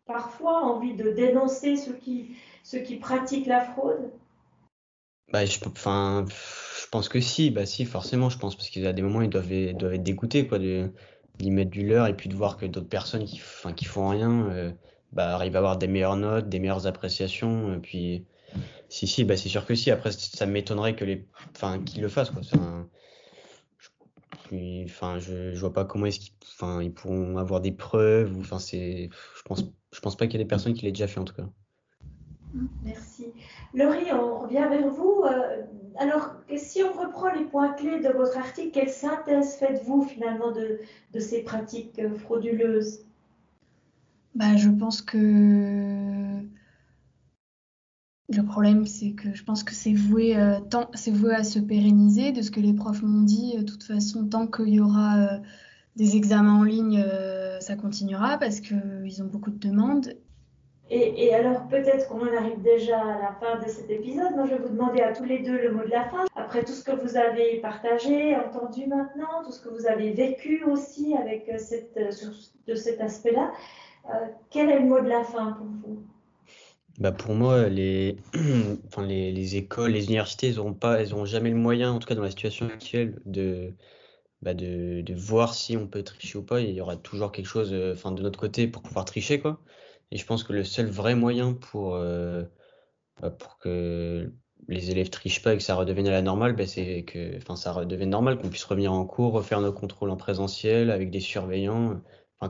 parfois 0.07 0.63
envie 0.63 0.95
de 0.95 1.11
dénoncer 1.11 1.77
ceux 1.77 1.95
qui, 1.95 2.37
ceux 2.63 2.81
qui 2.81 2.97
pratiquent 2.97 3.47
la 3.47 3.61
fraude? 3.61 4.13
Bah, 5.33 5.45
je, 5.45 5.59
enfin, 5.67 6.25
je 6.29 6.87
pense 6.89 7.09
que 7.09 7.21
si, 7.21 7.51
bah 7.51 7.67
si, 7.67 7.85
forcément, 7.85 8.31
je 8.31 8.39
pense, 8.39 8.55
parce 8.55 8.71
qu'il 8.71 8.83
y 8.83 8.87
a 8.87 8.93
des 8.93 9.03
moments, 9.03 9.23
ils 9.23 9.31
doivent, 9.31 9.73
doivent 9.75 9.95
être 9.95 10.05
dégoûtés, 10.05 10.47
quoi, 10.47 10.61
de, 10.61 10.93
d'y 11.39 11.51
mettre 11.51 11.71
du 11.71 11.87
leur 11.87 12.07
et 12.07 12.15
puis 12.15 12.29
de 12.29 12.35
voir 12.35 12.57
que 12.57 12.67
d'autres 12.67 12.89
personnes 12.89 13.25
qui, 13.25 13.41
qui 13.77 13.85
font 13.85 14.09
rien 14.09 14.47
euh, 14.51 14.73
bah, 15.13 15.35
arrivent 15.35 15.57
à 15.57 15.59
avoir 15.59 15.77
des 15.77 15.89
meilleures 15.89 16.17
notes, 16.17 16.49
des 16.49 16.59
meilleures 16.59 16.87
appréciations. 16.87 17.75
Et 17.75 17.79
puis, 17.79 18.25
si, 18.89 19.07
si, 19.07 19.25
bah, 19.25 19.37
c'est 19.37 19.49
sûr 19.49 19.67
que 19.67 19.75
si. 19.75 19.91
Après, 19.91 20.13
ça 20.13 20.47
m'étonnerait 20.47 20.97
que 20.97 21.05
les, 21.05 21.27
qu'ils 21.85 22.03
le 22.03 22.09
fassent, 22.09 22.31
quoi. 22.31 22.43
Je, 22.43 22.57
enfin, 24.85 25.19
je, 25.19 25.55
je 25.55 25.61
vois 25.61 25.73
pas 25.73 25.85
comment 25.85 26.07
est-ce 26.07 26.21
qu'ils, 26.21 26.33
enfin, 26.43 26.83
ils 26.83 26.93
pourront 26.93 27.39
avoir 27.39 27.61
des 27.61 27.73
preuves. 27.73 28.37
Ou, 28.37 28.41
enfin, 28.41 28.59
je 28.59 29.09
pense, 29.45 29.65
je 29.93 30.01
pense 30.01 30.17
pas 30.17 30.27
qu'il 30.27 30.39
y 30.39 30.41
ait 30.41 30.45
des 30.45 30.49
personnes 30.49 30.75
qui 30.75 30.85
l'aient 30.85 30.93
déjà 30.93 31.09
fait 31.09 31.21
en 31.21 31.25
tout 31.25 31.35
cas. 31.35 31.49
Merci. 32.85 33.33
Laurie, 33.75 34.13
on 34.13 34.41
revient 34.41 34.67
vers 34.71 34.89
vous. 34.89 35.25
Euh, 35.25 35.63
alors, 35.99 36.35
si 36.57 36.83
on 36.83 36.93
reprend 36.93 37.33
les 37.33 37.45
points 37.45 37.73
clés 37.73 38.01
de 38.01 38.09
votre 38.09 38.37
article, 38.39 38.71
quelle 38.73 38.91
synthèse 38.91 39.55
faites-vous 39.57 40.03
finalement 40.03 40.53
de, 40.53 40.81
ces 41.19 41.43
pratiques 41.43 41.99
euh, 41.99 42.15
frauduleuses? 42.15 43.01
Bah, 44.35 44.57
Je 44.57 44.69
pense 44.69 45.03
que 45.03 45.19
le 48.29 48.43
problème, 48.43 48.87
c'est 48.87 49.13
que 49.13 49.35
je 49.35 49.45
pense 49.45 49.63
que 49.63 49.73
c'est 49.73 49.95
voué, 49.95 50.37
euh, 50.37 50.59
voué 51.09 51.35
à 51.35 51.45
se 51.45 51.59
pérenniser. 51.59 52.33
De 52.33 52.43
ce 52.43 52.51
que 52.51 52.61
les 52.61 52.75
profs 52.75 53.03
m'ont 53.03 53.23
dit, 53.23 53.57
de 53.57 53.63
toute 53.63 53.85
façon, 53.85 54.27
tant 54.27 54.47
qu'il 54.47 54.69
y 54.69 54.81
aura 54.81 55.41
des 55.95 56.17
examens 56.17 56.59
en 56.59 56.65
ligne, 56.65 57.03
ça 57.61 57.77
continuera 57.77 58.37
parce 58.37 58.61
qu'ils 58.61 59.23
ont 59.23 59.27
beaucoup 59.27 59.51
de 59.51 59.59
demandes. 59.59 60.15
Et, 60.89 61.35
alors 61.35 61.67
peut-être 61.69 62.09
qu'on 62.09 62.21
en 62.21 62.37
arrive 62.37 62.63
déjà 62.63 63.01
à 63.01 63.21
la 63.21 63.37
fin 63.41 63.59
de 63.59 63.69
cet 63.69 63.91
épisode. 63.91 64.37
Moi, 64.37 64.47
je 64.47 64.55
vais 64.55 64.63
vous 64.63 64.69
demander 64.69 65.01
à 65.01 65.13
tous 65.13 65.25
les 65.25 65.41
deux 65.41 65.61
le 65.61 65.73
mot 65.73 65.85
de 65.85 65.91
la 65.91 66.05
fin. 66.05 66.25
Après 66.37 66.65
tout 66.65 66.73
ce 66.73 66.85
que 66.85 66.93
vous 66.93 67.17
avez 67.17 67.57
partagé, 67.61 68.37
entendu 68.37 68.87
maintenant, 68.87 69.43
tout 69.45 69.51
ce 69.51 69.61
que 69.61 69.69
vous 69.69 69.87
avez 69.87 70.13
vécu 70.13 70.63
aussi 70.65 71.17
avec 71.17 71.49
euh, 71.49 71.59
cette, 71.59 71.97
euh, 71.97 72.11
de 72.69 72.75
cet 72.77 73.01
aspect-là, 73.01 73.53
euh, 74.11 74.27
quel 74.51 74.71
est 74.71 74.79
le 74.79 74.87
mot 74.87 75.01
de 75.01 75.09
la 75.09 75.25
fin 75.25 75.53
pour 75.53 75.67
vous? 75.67 76.03
Bah 77.01 77.11
pour 77.11 77.35
moi, 77.35 77.69
les, 77.69 78.17
enfin 78.87 79.05
les, 79.05 79.33
les, 79.33 79.57
écoles, 79.57 79.91
les 79.91 80.07
universités, 80.07 80.49
elles 80.49 80.57
n'auront 80.57 80.73
pas, 80.73 81.01
elles 81.01 81.13
jamais 81.27 81.51
le 81.51 81.57
moyen, 81.57 81.93
en 81.93 81.99
tout 81.99 82.07
cas 82.07 82.15
dans 82.15 82.23
la 82.23 82.31
situation 82.31 82.67
actuelle, 82.67 83.21
de, 83.27 83.73
bah 84.41 84.55
de, 84.55 85.01
de, 85.01 85.15
voir 85.15 85.53
si 85.53 85.77
on 85.77 85.89
peut 85.89 86.05
tricher 86.05 86.39
ou 86.39 86.43
pas. 86.43 86.61
Il 86.61 86.71
y 86.71 86.81
aura 86.81 86.97
toujours 86.97 87.33
quelque 87.33 87.47
chose, 87.49 87.75
enfin 87.93 88.13
de 88.13 88.23
notre 88.23 88.39
côté, 88.39 88.69
pour 88.69 88.83
pouvoir 88.83 89.05
tricher 89.05 89.41
quoi. 89.41 89.61
Et 90.11 90.17
je 90.17 90.27
pense 90.27 90.45
que 90.45 90.53
le 90.53 90.65
seul 90.65 90.87
vrai 90.87 91.15
moyen 91.15 91.53
pour, 91.55 91.95
euh, 91.95 92.45
bah, 93.21 93.31
pour 93.31 93.59
que 93.59 94.33
les 94.69 94.91
élèves 94.91 95.11
trichent 95.11 95.43
pas 95.43 95.55
et 95.55 95.57
que 95.57 95.63
ça 95.63 95.75
redevienne 95.75 96.07
à 96.07 96.13
la 96.13 96.23
normale, 96.23 96.55
bah, 96.55 96.67
c'est 96.67 97.05
que 97.05 97.39
ça 97.57 97.73
redevienne 97.73 98.11
normal, 98.11 98.39
qu'on 98.39 98.49
puisse 98.49 98.65
revenir 98.65 98.93
en 98.93 99.05
cours, 99.05 99.33
refaire 99.33 99.61
nos 99.61 99.73
contrôles 99.73 100.11
en 100.11 100.17
présentiel 100.17 100.91
avec 100.91 101.11
des 101.11 101.21
surveillants, 101.21 102.01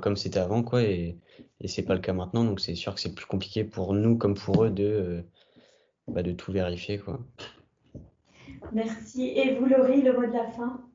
comme 0.01 0.17
c'était 0.17 0.39
avant, 0.39 0.63
quoi. 0.63 0.83
Et, 0.83 1.19
et 1.61 1.69
c'est 1.69 1.83
pas 1.83 1.95
le 1.95 2.01
cas 2.01 2.13
maintenant, 2.13 2.45
donc 2.45 2.61
c'est 2.61 2.75
sûr 2.75 2.95
que 2.95 3.01
c'est 3.01 3.15
plus 3.15 3.27
compliqué 3.27 3.65
pour 3.65 3.95
nous 3.95 4.17
comme 4.17 4.35
pour 4.35 4.65
eux 4.65 4.71
de, 4.71 4.85
euh, 4.85 5.23
bah, 6.09 6.23
de 6.23 6.33
tout 6.33 6.53
vérifier, 6.53 6.99
quoi. 6.99 7.21
Merci. 8.73 9.29
Et 9.37 9.55
vous, 9.55 9.67
Laurie, 9.67 10.03
le 10.03 10.13
mot 10.13 10.27
de 10.27 10.33
la 10.33 10.47
fin? 10.51 10.86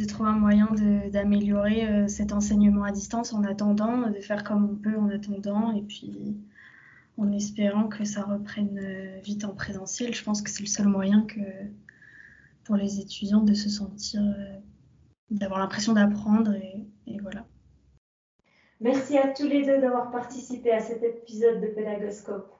De 0.00 0.06
trouver 0.06 0.30
un 0.30 0.38
moyen 0.38 0.68
d'améliorer 1.10 1.86
euh, 1.86 2.08
cet 2.08 2.32
enseignement 2.32 2.84
à 2.84 2.92
distance 2.92 3.32
en 3.32 3.44
attendant, 3.44 4.10
de 4.10 4.20
faire 4.20 4.44
comme 4.44 4.70
on 4.70 4.76
peut 4.76 4.96
en 4.96 5.08
attendant, 5.10 5.72
et 5.72 5.82
puis 5.82 6.36
en 7.18 7.30
espérant 7.32 7.88
que 7.88 8.04
ça 8.04 8.22
reprenne 8.22 8.78
euh, 8.78 9.20
vite 9.22 9.44
en 9.44 9.54
présentiel. 9.54 10.14
Je 10.14 10.24
pense 10.24 10.42
que 10.42 10.50
c'est 10.50 10.62
le 10.62 10.68
seul 10.68 10.86
moyen 10.86 11.22
que 11.22 11.40
pour 12.64 12.76
les 12.76 13.00
étudiants 13.00 13.42
de 13.42 13.54
se 13.54 13.68
sentir, 13.68 14.22
euh, 14.22 14.58
d'avoir 15.30 15.60
l'impression 15.60 15.92
d'apprendre, 15.92 16.52
et, 16.52 16.86
et, 17.06 17.18
voilà. 17.18 17.46
Merci 18.80 19.18
à 19.18 19.28
tous 19.28 19.46
les 19.46 19.64
deux 19.66 19.80
d'avoir 19.80 20.10
participé 20.10 20.70
à 20.70 20.80
cet 20.80 21.02
épisode 21.02 21.60
de 21.60 21.66
Pédagoscope. 21.66 22.59